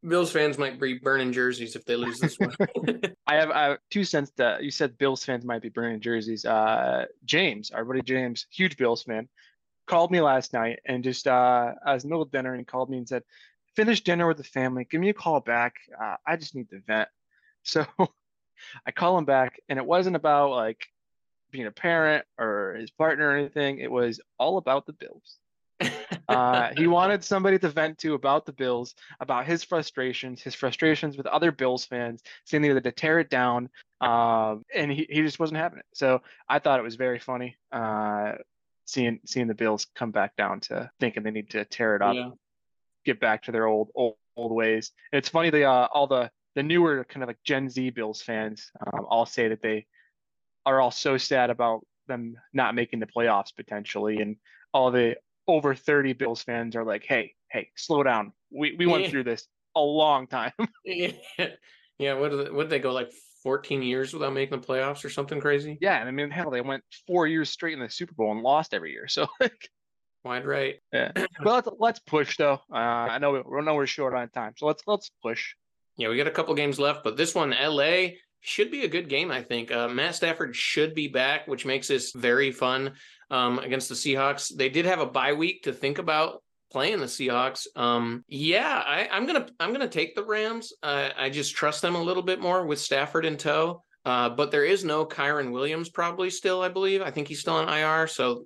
Bills 0.07 0.31
fans 0.31 0.57
might 0.57 0.79
be 0.79 0.99
burning 0.99 1.31
jerseys 1.31 1.75
if 1.75 1.85
they 1.85 1.95
lose 1.95 2.19
this 2.19 2.37
one. 2.37 2.53
I, 3.27 3.35
have, 3.35 3.49
I 3.49 3.63
have 3.63 3.77
two 3.89 4.03
cents 4.03 4.31
that 4.37 4.63
you 4.63 4.69
said 4.69 4.97
Bills 4.97 5.25
fans 5.25 5.43
might 5.45 5.61
be 5.61 5.69
burning 5.69 5.99
jerseys. 5.99 6.45
Uh, 6.45 7.05
James, 7.25 7.71
our 7.71 7.83
buddy 7.83 8.01
James, 8.01 8.45
huge 8.51 8.77
Bills 8.77 9.03
fan, 9.03 9.27
called 9.85 10.11
me 10.11 10.21
last 10.21 10.53
night 10.53 10.79
and 10.85 11.03
just 11.03 11.27
uh, 11.27 11.73
I 11.85 11.93
was 11.93 12.03
in 12.03 12.09
the 12.09 12.13
middle 12.13 12.23
of 12.23 12.31
dinner 12.31 12.51
and 12.51 12.59
he 12.59 12.65
called 12.65 12.89
me 12.89 12.97
and 12.97 13.07
said, 13.07 13.23
"Finish 13.75 14.01
dinner 14.01 14.27
with 14.27 14.37
the 14.37 14.43
family. 14.43 14.87
Give 14.89 15.01
me 15.01 15.09
a 15.09 15.13
call 15.13 15.39
back. 15.39 15.75
Uh, 15.99 16.15
I 16.25 16.35
just 16.37 16.55
need 16.55 16.69
to 16.69 16.79
vent." 16.85 17.09
So 17.67 17.83
I 18.85 18.91
call 18.91 19.17
him 19.17 19.25
back, 19.25 19.59
and 19.69 19.79
it 19.79 19.85
wasn't 19.85 20.15
about 20.15 20.51
like 20.51 20.85
being 21.49 21.65
a 21.65 21.71
parent 21.71 22.25
or 22.37 22.75
his 22.79 22.91
partner 22.91 23.29
or 23.29 23.35
anything. 23.35 23.79
It 23.79 23.89
was 23.89 24.19
all 24.37 24.57
about 24.57 24.85
the 24.85 24.93
Bills. 24.93 25.37
Uh, 26.27 26.69
he 26.77 26.87
wanted 26.87 27.23
somebody 27.23 27.57
to 27.59 27.69
vent 27.69 27.97
to 27.99 28.13
about 28.13 28.45
the 28.45 28.51
Bills, 28.51 28.95
about 29.19 29.45
his 29.45 29.63
frustrations, 29.63 30.41
his 30.41 30.53
frustrations 30.53 31.17
with 31.17 31.27
other 31.27 31.51
Bills 31.51 31.85
fans, 31.85 32.21
saying 32.43 32.61
they 32.61 32.79
to 32.79 32.91
tear 32.91 33.19
it 33.19 33.29
down. 33.29 33.69
Um, 34.01 34.63
and 34.73 34.91
he, 34.91 35.07
he 35.09 35.21
just 35.21 35.39
wasn't 35.39 35.59
having 35.59 35.79
it. 35.79 35.85
So 35.93 36.21
I 36.47 36.59
thought 36.59 36.79
it 36.79 36.83
was 36.83 36.95
very 36.95 37.19
funny. 37.19 37.55
Uh, 37.71 38.33
seeing 38.85 39.19
seeing 39.25 39.47
the 39.47 39.53
Bills 39.53 39.87
come 39.95 40.11
back 40.11 40.35
down 40.35 40.59
to 40.61 40.89
thinking 40.99 41.23
they 41.23 41.31
need 41.31 41.49
to 41.51 41.65
tear 41.65 41.95
it 41.95 42.01
up, 42.01 42.15
Yeah. 42.15 42.29
get 43.05 43.19
back 43.19 43.43
to 43.43 43.51
their 43.51 43.67
old 43.67 43.89
old, 43.95 44.15
old 44.37 44.51
ways. 44.51 44.91
And 45.11 45.17
it's 45.17 45.29
funny 45.29 45.49
the 45.49 45.65
uh, 45.65 45.87
all 45.93 46.07
the 46.07 46.29
the 46.55 46.63
newer 46.63 47.03
kind 47.03 47.23
of 47.23 47.27
like 47.27 47.39
Gen 47.43 47.69
Z 47.69 47.89
Bills 47.91 48.21
fans 48.21 48.71
um, 48.79 49.05
all 49.09 49.25
say 49.25 49.49
that 49.49 49.61
they 49.61 49.85
are 50.65 50.79
all 50.79 50.91
so 50.91 51.17
sad 51.17 51.49
about 51.49 51.81
them 52.07 52.35
not 52.53 52.75
making 52.75 52.99
the 52.99 53.07
playoffs 53.07 53.55
potentially, 53.55 54.17
and 54.21 54.37
all 54.73 54.91
the 54.91 55.15
over 55.47 55.75
30 55.75 56.13
Bills 56.13 56.41
fans 56.41 56.75
are 56.75 56.83
like, 56.83 57.03
hey, 57.07 57.33
hey, 57.51 57.69
slow 57.75 58.03
down. 58.03 58.31
We 58.51 58.75
we 58.77 58.85
went 58.85 59.05
Yeah. 59.05 59.09
through 59.09 59.23
this 59.25 59.47
a 59.75 59.81
long 59.81 60.27
time. 60.27 60.53
Yeah. 60.85 61.11
Yeah. 61.97 62.13
What 62.13 62.29
did 62.31 62.53
what 62.53 62.63
did 62.63 62.69
they 62.69 62.79
go 62.79 62.93
like 62.93 63.11
14 63.45 63.83
years 63.83 64.11
without 64.11 64.33
making 64.33 64.59
the 64.59 64.67
playoffs 64.67 65.05
or 65.05 65.09
something 65.09 65.39
crazy? 65.39 65.77
yeah, 65.79 65.99
and 65.99 66.09
I 66.09 66.11
mean, 66.11 66.31
hell, 66.31 66.49
they 66.49 66.61
went 66.61 66.83
four 67.05 67.27
years 67.27 67.51
straight 67.51 67.73
in 67.73 67.79
the 67.79 67.89
Super 67.89 68.13
Bowl 68.13 68.31
and 68.31 68.41
lost 68.41 68.73
every 68.73 68.91
year. 68.91 69.07
So 69.07 69.27
like, 69.39 69.69
Wide 70.25 70.45
right. 70.45 70.75
yeah. 70.91 71.11
But 71.43 71.53
let's 71.53 71.69
let's 71.79 71.99
push 71.99 72.35
though. 72.37 72.59
Uh, 72.73 72.75
I 72.75 73.19
know 73.19 73.31
we, 73.31 73.41
we 73.45 73.61
know 73.63 73.75
we're 73.75 73.85
short 73.85 74.15
on 74.15 74.27
time, 74.29 74.53
so 74.57 74.65
let's 74.65 74.81
let's 74.87 75.11
push. 75.21 75.53
Yeah, 75.97 76.09
we 76.09 76.17
got 76.17 76.27
a 76.27 76.31
couple 76.31 76.53
games 76.55 76.79
left, 76.79 77.03
but 77.03 77.15
this 77.15 77.33
one, 77.35 77.51
LA, 77.51 78.07
should 78.41 78.71
be 78.71 78.83
a 78.83 78.87
good 78.87 79.07
game, 79.07 79.31
I 79.31 79.43
think. 79.43 79.71
Uh, 79.71 79.87
Matt 79.87 80.15
Stafford 80.15 80.55
should 80.55 80.93
be 80.93 81.07
back, 81.07 81.47
which 81.47 81.65
makes 81.65 81.87
this 81.87 82.11
very 82.11 82.51
fun 82.51 82.93
um, 83.29 83.59
against 83.59 83.87
the 83.87 83.95
Seahawks. 83.95 84.53
They 84.53 84.67
did 84.67 84.85
have 84.85 84.99
a 84.99 85.05
bye 85.05 85.33
week 85.33 85.63
to 85.63 85.73
think 85.73 85.99
about 85.99 86.43
playing 86.71 86.99
the 86.99 87.05
Seahawks. 87.05 87.67
Um, 87.75 88.23
yeah, 88.27 88.83
I, 88.85 89.07
I'm 89.11 89.25
gonna 89.25 89.47
I'm 89.59 89.71
gonna 89.71 89.87
take 89.87 90.15
the 90.15 90.23
Rams. 90.23 90.73
Uh, 90.83 91.09
I 91.17 91.29
just 91.29 91.55
trust 91.55 91.81
them 91.81 91.95
a 91.95 92.01
little 92.01 92.23
bit 92.23 92.39
more 92.39 92.65
with 92.65 92.79
Stafford 92.79 93.25
in 93.25 93.37
tow. 93.37 93.83
Uh, 94.05 94.29
but 94.29 94.51
there 94.51 94.65
is 94.65 94.85
no 94.85 95.05
Kyren 95.05 95.51
Williams 95.51 95.89
probably 95.89 96.29
still, 96.29 96.61
I 96.61 96.69
believe. 96.69 97.01
I 97.01 97.09
think 97.09 97.27
he's 97.27 97.39
still 97.39 97.55
on 97.55 97.67
IR, 97.67 98.05
so 98.07 98.45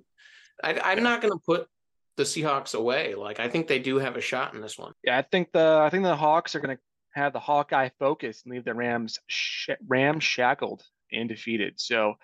I, 0.63 0.79
I'm 0.79 1.03
not 1.03 1.21
gonna 1.21 1.39
put 1.45 1.67
the 2.15 2.23
Seahawks 2.23 2.75
away. 2.75 3.15
Like 3.15 3.39
I 3.39 3.49
think 3.49 3.67
they 3.67 3.79
do 3.79 3.97
have 3.97 4.15
a 4.15 4.21
shot 4.21 4.53
in 4.53 4.62
this 4.62 4.77
one. 4.77 4.93
Yeah, 5.03 5.17
I 5.17 5.21
think 5.21 5.51
the 5.51 5.82
I 5.84 5.89
think 5.89 6.03
the 6.03 6.15
Hawks 6.15 6.55
are 6.55 6.60
gonna 6.60 6.79
have 7.12 7.34
the 7.34 7.39
Hawkeye 7.39 7.89
focus 7.99 8.43
and 8.43 8.53
leave 8.53 8.65
the 8.65 8.73
Rams 8.73 9.19
sh- 9.27 9.69
Rams 9.88 10.23
shackled 10.23 10.84
and 11.12 11.27
defeated. 11.27 11.73
So 11.77 12.15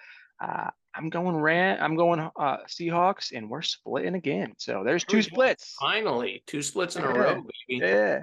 uh, 0.41 0.69
I'm 0.95 1.09
going 1.09 1.35
Ram. 1.35 1.77
I'm 1.81 1.95
going 1.95 2.19
uh, 2.19 2.57
Seahawks, 2.67 3.31
and 3.35 3.49
we're 3.49 3.61
splitting 3.61 4.15
again. 4.15 4.53
So 4.57 4.83
there's 4.85 5.03
two 5.03 5.21
splits. 5.21 5.75
Finally, 5.79 6.43
two 6.47 6.61
splits 6.61 6.95
in 6.95 7.03
a 7.03 7.09
row, 7.09 7.43
baby. 7.67 7.85
Yeah. 7.85 8.21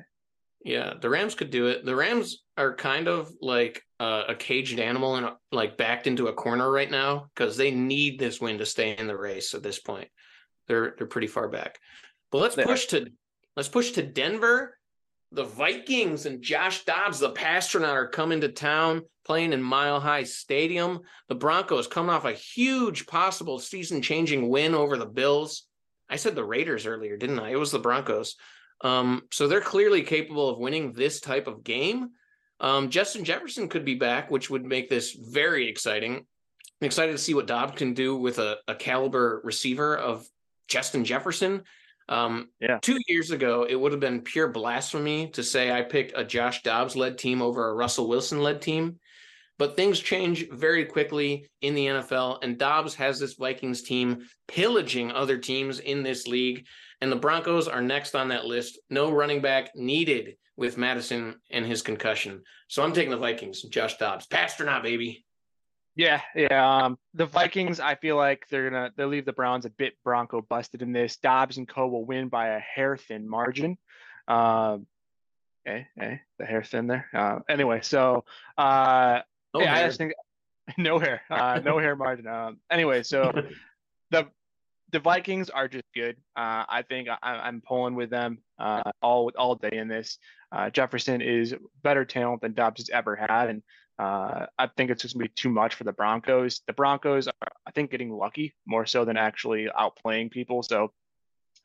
Yeah, 0.65 0.95
the 1.01 1.11
Rams 1.11 1.35
could 1.35 1.51
do 1.51 1.67
it. 1.67 1.85
The 1.85 1.97
Rams 1.97 2.43
are 2.57 2.75
kind 2.75 3.09
of 3.09 3.33
like 3.41 3.83
uh, 3.99 4.25
a 4.29 4.35
caged 4.35 4.79
animal 4.79 5.17
and 5.17 5.31
like 5.51 5.77
backed 5.77 6.07
into 6.07 6.29
a 6.29 6.33
corner 6.33 6.71
right 6.71 6.91
now 6.91 7.27
because 7.35 7.57
they 7.57 7.73
need 7.73 8.21
this 8.21 8.41
win 8.41 8.59
to 8.59 8.67
stay 8.67 8.97
in 8.97 9.09
the 9.09 9.17
race 9.17 9.55
at 9.55 9.63
this 9.63 9.81
point. 9.81 10.09
They're 10.69 10.95
they're 10.97 11.09
pretty 11.09 11.27
far 11.27 11.49
back. 11.49 11.79
But 12.31 12.39
let's 12.39 12.55
push 12.55 12.87
to 12.87 13.09
let's 13.57 13.69
push 13.69 13.91
to 13.93 14.03
Denver. 14.03 14.79
The 15.35 15.45
Vikings 15.45 16.27
and 16.27 16.43
Josh 16.43 16.85
Dobbs, 16.85 17.19
the 17.19 17.33
Passtronaut, 17.33 17.95
are 17.95 18.07
coming 18.07 18.43
to 18.43 18.49
town 18.49 19.03
playing 19.25 19.55
in 19.55 19.63
Mile 19.63 19.99
High 19.99 20.25
Stadium. 20.25 21.01
The 21.29 21.35
Broncos 21.35 21.87
coming 21.87 22.11
off 22.11 22.27
a 22.27 22.33
huge 22.33 23.07
possible 23.07 23.59
season-changing 23.59 24.49
win 24.49 24.75
over 24.75 24.99
the 24.99 25.07
Bills. 25.07 25.67
I 26.11 26.17
said 26.17 26.35
the 26.35 26.45
Raiders 26.45 26.87
earlier, 26.87 27.17
didn't 27.17 27.39
I? 27.39 27.53
It 27.53 27.59
was 27.59 27.73
the 27.73 27.79
Broncos. 27.79 28.37
Um, 28.83 29.23
so 29.31 29.49
they're 29.49 29.63
clearly 29.63 30.03
capable 30.03 30.51
of 30.51 30.59
winning 30.59 30.93
this 30.93 31.21
type 31.21 31.47
of 31.47 31.65
game. 31.65 32.11
Um, 32.61 32.91
Justin 32.91 33.25
Jefferson 33.25 33.69
could 33.69 33.87
be 33.87 33.95
back, 33.95 34.31
which 34.31 34.51
would 34.51 34.67
make 34.67 34.91
this 34.91 35.13
very 35.13 35.67
exciting. 35.69 36.17
I'm 36.17 36.87
excited 36.87 37.13
to 37.13 37.19
see 37.19 37.33
what 37.33 37.47
Dobbs 37.47 37.79
can 37.79 37.95
do 37.95 38.17
with 38.17 38.39
a, 38.39 38.59
a 38.69 38.75
caliber 38.75 39.41
receiver 39.45 39.97
of 39.97 40.29
Justin 40.69 41.05
Jefferson. 41.05 41.63
Um, 42.09 42.49
Yeah. 42.61 42.79
Two 42.83 42.99
years 43.09 43.31
ago, 43.31 43.67
it 43.69 43.75
would 43.75 43.93
have 43.93 44.01
been 44.01 44.23
pure 44.23 44.49
blasphemy 44.49 45.31
to 45.31 45.43
say 45.43 45.71
I 45.71 45.83
picked 45.83 46.17
a 46.17 46.25
Josh 46.25 46.63
Dobbs 46.63 46.97
led 46.97 47.19
team 47.19 47.43
over 47.43 47.69
a 47.69 47.75
Russell 47.75 48.09
Wilson 48.09 48.43
led 48.43 48.61
team. 48.63 48.99
But 49.59 49.77
things 49.77 50.01
change 50.01 50.49
very 50.51 50.87
quickly 50.87 51.49
in 51.61 51.75
the 51.75 51.87
NFL, 51.87 52.39
and 52.43 52.59
Dobbs 52.59 52.95
has 52.97 53.21
this 53.21 53.35
Vikings 53.35 53.83
team 53.83 54.27
pillaging 54.49 55.13
other 55.13 55.39
teams 55.39 55.79
in 55.79 56.03
this 56.03 56.27
league. 56.27 56.67
And 57.01 57.13
the 57.13 57.17
Broncos 57.17 57.69
are 57.69 57.83
next 57.83 58.15
on 58.15 58.29
that 58.29 58.45
list. 58.45 58.81
No 58.91 59.13
running 59.13 59.41
back 59.41 59.71
needed 59.77 60.37
with 60.57 60.79
Mattison 60.79 61.37
and 61.51 61.65
his 61.65 61.83
concussion. 61.83 62.43
So 62.69 62.83
I'm 62.83 62.93
taking 62.93 63.11
the 63.11 63.17
Vikings, 63.19 63.63
Josh 63.63 63.99
Dobbs. 63.99 64.27
Passtronaut, 64.27 64.83
baby. 64.83 65.25
Yeah, 65.95 66.21
yeah. 66.35 66.85
Um, 66.85 66.99
the 67.15 67.27
Vikings, 67.27 67.79
I 67.79 67.97
feel 67.97 68.17
like 68.17 68.47
they're 68.51 68.71
gonna 68.71 68.93
they'll 68.97 69.09
leave 69.09 69.27
the 69.27 69.33
Browns 69.33 69.67
a 69.67 69.71
bit 69.71 69.95
Bronco 70.03 70.41
busted 70.41 70.81
in 70.83 70.93
this. 70.93 71.19
Dobbs 71.19 71.59
and 71.59 71.69
Co 71.69 71.87
will 71.87 72.05
win 72.05 72.29
by 72.29 72.49
a 72.49 72.59
hair 72.59 72.97
thin 72.97 73.29
margin. 73.29 73.77
Um, 74.27 74.87
hey, 75.65 75.89
eh, 76.01 76.17
the 76.39 76.47
hair 76.47 76.63
thin 76.63 76.87
there. 76.87 77.09
Uh, 77.13 77.41
anyway, 77.49 77.81
so 77.83 78.25
uh, 78.57 79.21
Oh, 79.55 79.61
yeah, 79.61 79.75
I 79.75 79.87
just 79.87 79.99
think 79.99 80.13
no 80.79 80.99
hair, 80.99 81.23
uh, 81.31 81.61
no 81.63 81.79
hair 81.79 81.97
margin. 81.97 82.27
Um, 82.27 82.59
anyway, 82.71 83.03
so 83.03 83.33
the 84.11 84.29
the 84.91 84.99
Vikings 84.99 85.51
are 85.51 85.69
just 85.69 85.85
good. 85.95 86.17
Uh, 86.37 86.65
I 86.69 86.85
think 86.89 87.09
I, 87.09 87.17
I'm 87.23 87.61
pulling 87.61 87.95
with 87.95 88.11
them 88.11 88.39
uh, 88.59 88.83
all 89.03 89.31
all 89.37 89.57
day 89.57 89.77
in 89.77 89.89
this. 89.89 90.19
Uh, 90.51 90.71
Jefferson 90.71 91.21
is 91.21 91.55
better 91.83 92.05
talent 92.05 92.43
than 92.43 92.55
Dobbs 92.55 92.81
has 92.81 92.91
ever 92.91 93.17
had, 93.17 93.49
and 93.49 93.63
uh, 94.03 94.47
I 94.59 94.67
think 94.67 94.91
it's 94.91 95.03
just 95.03 95.15
gonna 95.15 95.27
be 95.27 95.33
too 95.37 95.49
much 95.49 95.77
for 95.77 95.85
the 95.85 95.93
Broncos. 95.93 96.63
The 96.67 96.73
Broncos 96.73 97.29
are, 97.29 97.53
I 97.65 97.71
think, 97.71 97.93
getting 97.93 98.11
lucky 98.11 98.53
more 98.67 98.85
so 98.85 99.05
than 99.05 99.17
actually 99.17 99.69
outplaying 99.69 100.33
people. 100.33 100.65
So, 100.65 100.93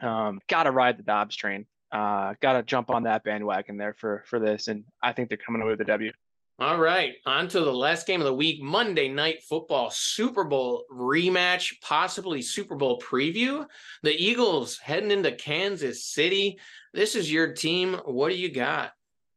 um, 0.01 0.39
gotta 0.47 0.69
ride 0.69 0.99
the 0.99 1.03
Dobbs 1.03 1.35
train. 1.35 1.65
Uh, 1.91 2.35
gotta 2.39 2.61
jump 2.61 2.91
on 2.91 3.03
that 3.03 3.23
bandwagon 3.23 3.77
there 3.77 3.95
for 3.97 4.23
for 4.27 4.39
this, 4.39 4.67
and 4.67 4.83
I 5.01 5.13
think 5.13 5.29
they're 5.29 5.39
coming 5.39 5.63
away 5.63 5.71
with 5.71 5.81
a 5.81 5.85
W. 5.85 6.11
All 6.59 6.77
right, 6.77 7.15
on 7.25 7.47
to 7.49 7.61
the 7.61 7.73
last 7.73 8.05
game 8.05 8.21
of 8.21 8.25
the 8.25 8.33
week 8.33 8.61
Monday 8.61 9.07
Night 9.07 9.41
Football 9.43 9.89
Super 9.89 10.43
Bowl 10.43 10.85
rematch, 10.91 11.73
possibly 11.81 12.43
Super 12.43 12.75
Bowl 12.75 12.99
preview. 12.99 13.65
The 14.03 14.13
Eagles 14.13 14.77
heading 14.77 15.11
into 15.11 15.31
Kansas 15.31 16.05
City. 16.05 16.59
This 16.93 17.15
is 17.15 17.31
your 17.31 17.53
team. 17.53 17.95
What 18.05 18.29
do 18.29 18.35
you 18.37 18.51
got? 18.51 18.91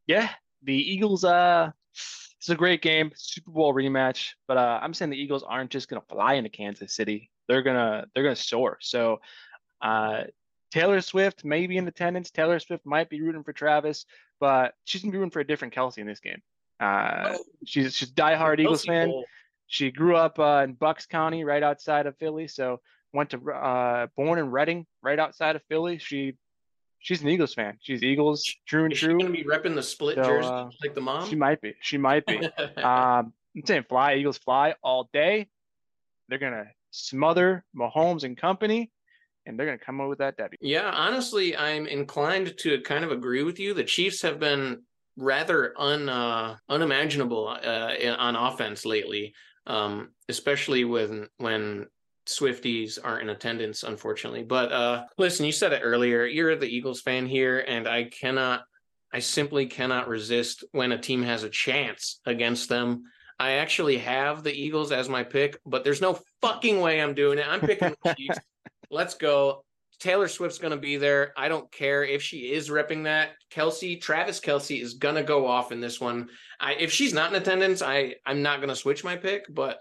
Yeah, 0.06 0.28
the 0.62 0.74
Eagles. 0.74 1.24
Uh, 1.24 1.70
it's 2.40 2.48
a 2.48 2.56
great 2.56 2.80
game, 2.80 3.12
Super 3.16 3.50
Bowl 3.50 3.74
rematch. 3.74 4.30
But 4.48 4.56
uh, 4.56 4.80
I'm 4.82 4.94
saying 4.94 5.10
the 5.10 5.20
Eagles 5.20 5.42
aren't 5.42 5.70
just 5.70 5.88
gonna 5.88 6.00
fly 6.08 6.34
into 6.34 6.48
Kansas 6.48 6.94
City. 6.94 7.30
They're 7.48 7.62
gonna 7.62 8.06
they're 8.14 8.24
gonna 8.24 8.34
soar. 8.34 8.78
So, 8.80 9.20
uh, 9.82 10.22
Taylor 10.70 11.02
Swift 11.02 11.44
may 11.44 11.66
be 11.66 11.76
in 11.76 11.86
attendance. 11.86 12.30
Taylor 12.30 12.58
Swift 12.58 12.86
might 12.86 13.10
be 13.10 13.20
rooting 13.20 13.44
for 13.44 13.52
Travis, 13.52 14.06
but 14.40 14.72
she's 14.86 15.02
gonna 15.02 15.12
be 15.12 15.18
rooting 15.18 15.32
for 15.32 15.40
a 15.40 15.46
different 15.46 15.74
Kelce 15.74 15.98
in 15.98 16.06
this 16.06 16.20
game. 16.20 16.40
Uh, 16.80 17.36
she's 17.66 17.94
she's 17.94 18.08
a 18.08 18.12
diehard 18.12 18.58
Eagles 18.58 18.86
fan. 18.86 19.08
Bowl. 19.08 19.26
She 19.66 19.90
grew 19.90 20.16
up 20.16 20.38
uh, 20.38 20.62
in 20.64 20.72
Bucks 20.72 21.04
County, 21.04 21.44
right 21.44 21.62
outside 21.62 22.06
of 22.06 22.16
Philly. 22.16 22.48
So 22.48 22.80
went 23.12 23.30
to 23.30 23.50
uh, 23.50 24.06
born 24.16 24.38
in 24.38 24.50
Reading, 24.50 24.86
right 25.02 25.18
outside 25.18 25.56
of 25.56 25.62
Philly. 25.68 25.98
She 25.98 26.36
she's 27.00 27.22
an 27.22 27.28
Eagles 27.28 27.54
fan. 27.54 27.76
She's 27.80 28.02
Eagles 28.02 28.44
true 28.66 28.84
and 28.84 28.92
Is 28.92 28.98
she 28.98 29.06
going 29.06 29.20
to 29.20 29.30
be 29.30 29.44
repping 29.44 29.74
the 29.74 29.82
split 29.82 30.16
So, 30.16 30.22
jersey 30.22 30.48
uh, 30.48 30.70
like 30.82 30.94
the 30.94 31.00
mom? 31.00 31.28
She 31.28 31.36
might 31.36 31.60
be. 31.60 31.74
She 31.80 31.98
might 31.98 32.24
be. 32.26 32.38
um, 32.76 33.32
I'm 33.56 33.66
saying 33.66 33.84
fly, 33.88 34.14
Eagles 34.14 34.38
fly 34.38 34.74
all 34.82 35.10
day. 35.12 35.48
They're 36.28 36.38
gonna 36.38 36.66
smother 36.92 37.64
Mahomes 37.76 38.22
and 38.22 38.36
company, 38.36 38.92
and 39.44 39.58
they're 39.58 39.66
gonna 39.66 39.78
come 39.78 40.00
up 40.00 40.08
with 40.08 40.18
that 40.18 40.36
W. 40.36 40.56
Yeah, 40.60 40.88
honestly, 40.88 41.56
I'm 41.56 41.86
inclined 41.86 42.56
to 42.58 42.80
kind 42.82 43.04
of 43.04 43.10
agree 43.10 43.42
with 43.42 43.58
you. 43.58 43.74
The 43.74 43.82
Chiefs 43.82 44.22
have 44.22 44.38
been 44.38 44.82
rather 45.16 45.74
un 45.76 46.08
uh, 46.08 46.56
unimaginable 46.68 47.48
uh, 47.48 47.96
on 48.18 48.36
offense 48.36 48.86
lately, 48.86 49.34
um, 49.66 50.10
especially 50.28 50.84
when 50.84 51.28
when 51.38 51.86
Swifties 52.26 52.98
aren't 53.02 53.22
in 53.22 53.30
attendance, 53.30 53.82
unfortunately. 53.82 54.42
But 54.42 54.72
uh, 54.72 55.04
listen, 55.18 55.46
you 55.46 55.52
said 55.52 55.72
it 55.72 55.82
earlier. 55.82 56.24
You're 56.24 56.56
the 56.56 56.68
Eagles 56.68 57.00
fan 57.00 57.26
here, 57.26 57.64
and 57.66 57.88
I 57.88 58.04
cannot, 58.04 58.64
I 59.12 59.18
simply 59.20 59.66
cannot 59.66 60.08
resist 60.08 60.64
when 60.72 60.92
a 60.92 60.98
team 60.98 61.22
has 61.22 61.42
a 61.42 61.50
chance 61.50 62.20
against 62.26 62.68
them. 62.68 63.04
I 63.38 63.52
actually 63.52 63.98
have 63.98 64.42
the 64.42 64.52
Eagles 64.52 64.92
as 64.92 65.08
my 65.08 65.24
pick, 65.24 65.58
but 65.64 65.82
there's 65.82 66.02
no 66.02 66.18
fucking 66.42 66.80
way 66.80 67.00
I'm 67.00 67.14
doing 67.14 67.38
it. 67.38 67.46
I'm 67.48 67.60
picking 67.60 67.94
the 68.04 68.14
Chiefs. 68.14 68.38
Let's 68.90 69.14
go. 69.14 69.64
Taylor 69.98 70.28
Swift's 70.28 70.58
going 70.58 70.72
to 70.72 70.76
be 70.78 70.96
there. 70.96 71.32
I 71.36 71.48
don't 71.48 71.70
care 71.70 72.04
if 72.04 72.22
she 72.22 72.52
is 72.52 72.70
repping 72.70 73.04
that. 73.04 73.30
Kelce, 73.50 74.00
Travis 74.00 74.40
Kelce 74.40 74.80
is 74.80 74.94
going 74.94 75.14
to 75.14 75.22
go 75.22 75.46
off 75.46 75.72
in 75.72 75.80
this 75.80 76.00
one. 76.00 76.28
I, 76.58 76.74
if 76.74 76.90
she's 76.90 77.14
not 77.14 77.30
in 77.30 77.40
attendance, 77.40 77.82
I 77.82 78.16
I'm 78.26 78.42
not 78.42 78.58
going 78.58 78.70
to 78.70 78.76
switch 78.76 79.04
my 79.04 79.16
pick, 79.16 79.44
but 79.48 79.80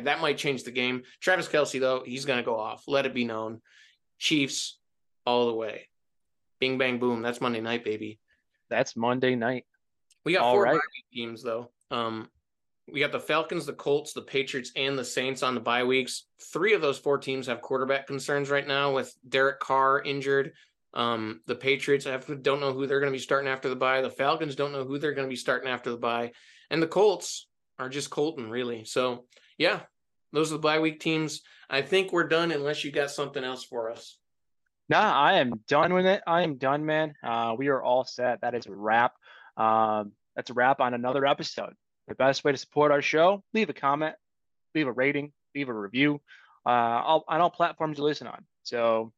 that 0.00 0.20
might 0.20 0.38
change 0.38 0.64
the 0.64 0.70
game. 0.70 1.02
Travis 1.20 1.48
Kelce 1.48 1.80
though, 1.80 2.02
he's 2.04 2.24
going 2.24 2.38
to 2.38 2.44
go 2.44 2.58
off. 2.58 2.84
Let 2.86 3.06
it 3.06 3.14
be 3.14 3.24
known. 3.24 3.60
Chiefs 4.18 4.78
all 5.26 5.46
the 5.46 5.54
way. 5.54 5.88
Bing 6.60 6.78
bang 6.78 6.98
boom. 6.98 7.22
That's 7.22 7.40
Monday 7.40 7.60
night, 7.60 7.84
baby. 7.84 8.18
That's 8.70 8.96
Monday 8.96 9.34
night. 9.34 9.66
We 10.24 10.32
got 10.32 10.42
All 10.42 10.54
four 10.54 10.64
right. 10.64 10.80
teams 11.12 11.42
though. 11.42 11.70
Um, 11.90 12.28
we 12.90 13.00
got 13.00 13.12
the 13.12 13.20
Falcons, 13.20 13.66
the 13.66 13.72
Colts, 13.72 14.12
the 14.12 14.22
Patriots, 14.22 14.72
and 14.76 14.98
the 14.98 15.04
Saints 15.04 15.42
on 15.42 15.54
the 15.54 15.60
bye 15.60 15.84
weeks. 15.84 16.26
Three 16.52 16.74
of 16.74 16.82
those 16.82 16.98
four 16.98 17.18
teams 17.18 17.46
have 17.46 17.62
quarterback 17.62 18.06
concerns 18.06 18.50
right 18.50 18.66
now 18.66 18.92
with 18.92 19.14
Derek 19.26 19.60
Carr 19.60 20.02
injured. 20.02 20.52
Um, 20.92 21.40
the 21.46 21.54
Patriots 21.54 22.04
have, 22.04 22.42
don't 22.42 22.60
know 22.60 22.72
who 22.72 22.86
they're 22.86 23.00
going 23.00 23.12
to 23.12 23.16
be 23.16 23.22
starting 23.22 23.48
after 23.48 23.68
the 23.68 23.76
bye. 23.76 24.02
The 24.02 24.10
Falcons 24.10 24.54
don't 24.54 24.72
know 24.72 24.84
who 24.84 24.98
they're 24.98 25.14
going 25.14 25.26
to 25.26 25.32
be 25.32 25.36
starting 25.36 25.68
after 25.68 25.90
the 25.90 25.96
bye, 25.96 26.32
and 26.70 26.82
the 26.82 26.86
Colts 26.86 27.46
are 27.78 27.88
just 27.88 28.10
Colton 28.10 28.50
really. 28.50 28.84
So 28.84 29.24
yeah, 29.58 29.80
those 30.32 30.50
are 30.50 30.54
the 30.56 30.60
bye 30.60 30.80
week 30.80 31.00
teams. 31.00 31.42
I 31.68 31.82
think 31.82 32.12
we're 32.12 32.28
done 32.28 32.50
unless 32.50 32.84
you 32.84 32.92
got 32.92 33.10
something 33.10 33.42
else 33.42 33.64
for 33.64 33.90
us. 33.90 34.18
Nah, 34.88 35.12
I 35.12 35.34
am 35.34 35.60
done 35.66 35.94
with 35.94 36.04
it. 36.04 36.22
I 36.26 36.42
am 36.42 36.56
done, 36.56 36.84
man. 36.84 37.14
Uh, 37.22 37.54
we 37.56 37.68
are 37.68 37.82
all 37.82 38.04
set. 38.04 38.42
That 38.42 38.54
is 38.54 38.66
a 38.66 38.72
wrap. 38.72 39.14
Um, 39.56 40.12
that's 40.36 40.50
a 40.50 40.54
wrap 40.54 40.80
on 40.80 40.92
another 40.92 41.24
episode. 41.24 41.72
The 42.08 42.14
best 42.14 42.44
way 42.44 42.52
to 42.52 42.58
support 42.58 42.92
our 42.92 43.00
show, 43.00 43.42
leave 43.54 43.70
a 43.70 43.72
comment, 43.72 44.14
leave 44.74 44.86
a 44.86 44.92
rating, 44.92 45.32
leave 45.54 45.70
a 45.70 45.72
review 45.72 46.20
uh, 46.66 46.68
on 47.28 47.40
all 47.40 47.50
platforms 47.50 47.96
you 47.96 48.04
listen 48.04 48.26
on. 48.26 48.44
So 48.62 49.12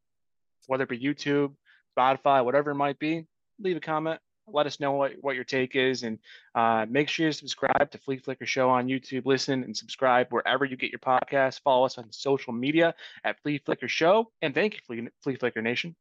whether 0.69 0.85
it 0.85 0.91
be 0.91 0.99
YouTube, 0.99 1.55
Spotify, 1.97 2.45
whatever 2.45 2.71
it 2.71 2.77
might 2.77 2.99
be, 2.99 3.27
leave 3.59 3.77
a 3.77 3.81
comment. 3.81 4.21
Let 4.49 4.67
us 4.67 4.81
know 4.81 4.93
what, 4.93 5.13
what 5.21 5.35
your 5.35 5.45
take 5.45 5.75
is. 5.77 6.03
And 6.03 6.19
uh, 6.55 6.87
make 6.89 7.09
sure 7.09 7.27
you 7.27 7.33
subscribe 7.33 7.91
to 7.91 7.99
Flea 7.99 8.19
Flicker 8.19 8.47
Show 8.47 8.71
on 8.71 8.87
YouTube. 8.87 9.27
Listen 9.27 9.65
and 9.65 9.77
subscribe 9.77 10.29
wherever 10.31 10.65
you 10.65 10.77
get 10.77 10.91
your 10.91 11.01
podcasts. 11.01 11.61
Follow 11.61 11.85
us 11.85 11.99
on 11.99 12.11
social 12.13 12.53
media 12.53 12.95
at 13.25 13.41
Flea 13.43 13.59
Flicker 13.59 13.89
Show. 13.89 14.31
And 14.43 14.55
thank 14.55 14.75
you, 14.75 14.81
Flea, 14.87 15.09
Flea 15.23 15.37
Flicker 15.37 15.63
Nation, 15.63 15.97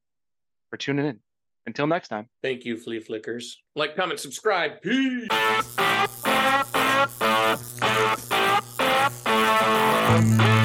for 0.70 0.78
tuning 0.78 1.06
in. 1.06 1.20
Until 1.68 1.88
next 1.88 2.10
time. 2.10 2.30
Thank 2.44 2.64
you, 2.64 2.78
Flea 2.78 3.00
Flickers. 3.00 3.62
Like, 3.76 3.96
comment, 3.96 4.20
subscribe. 4.20 4.82
Peace. 4.82 5.28
Thank 10.16 10.60
you. 10.60 10.65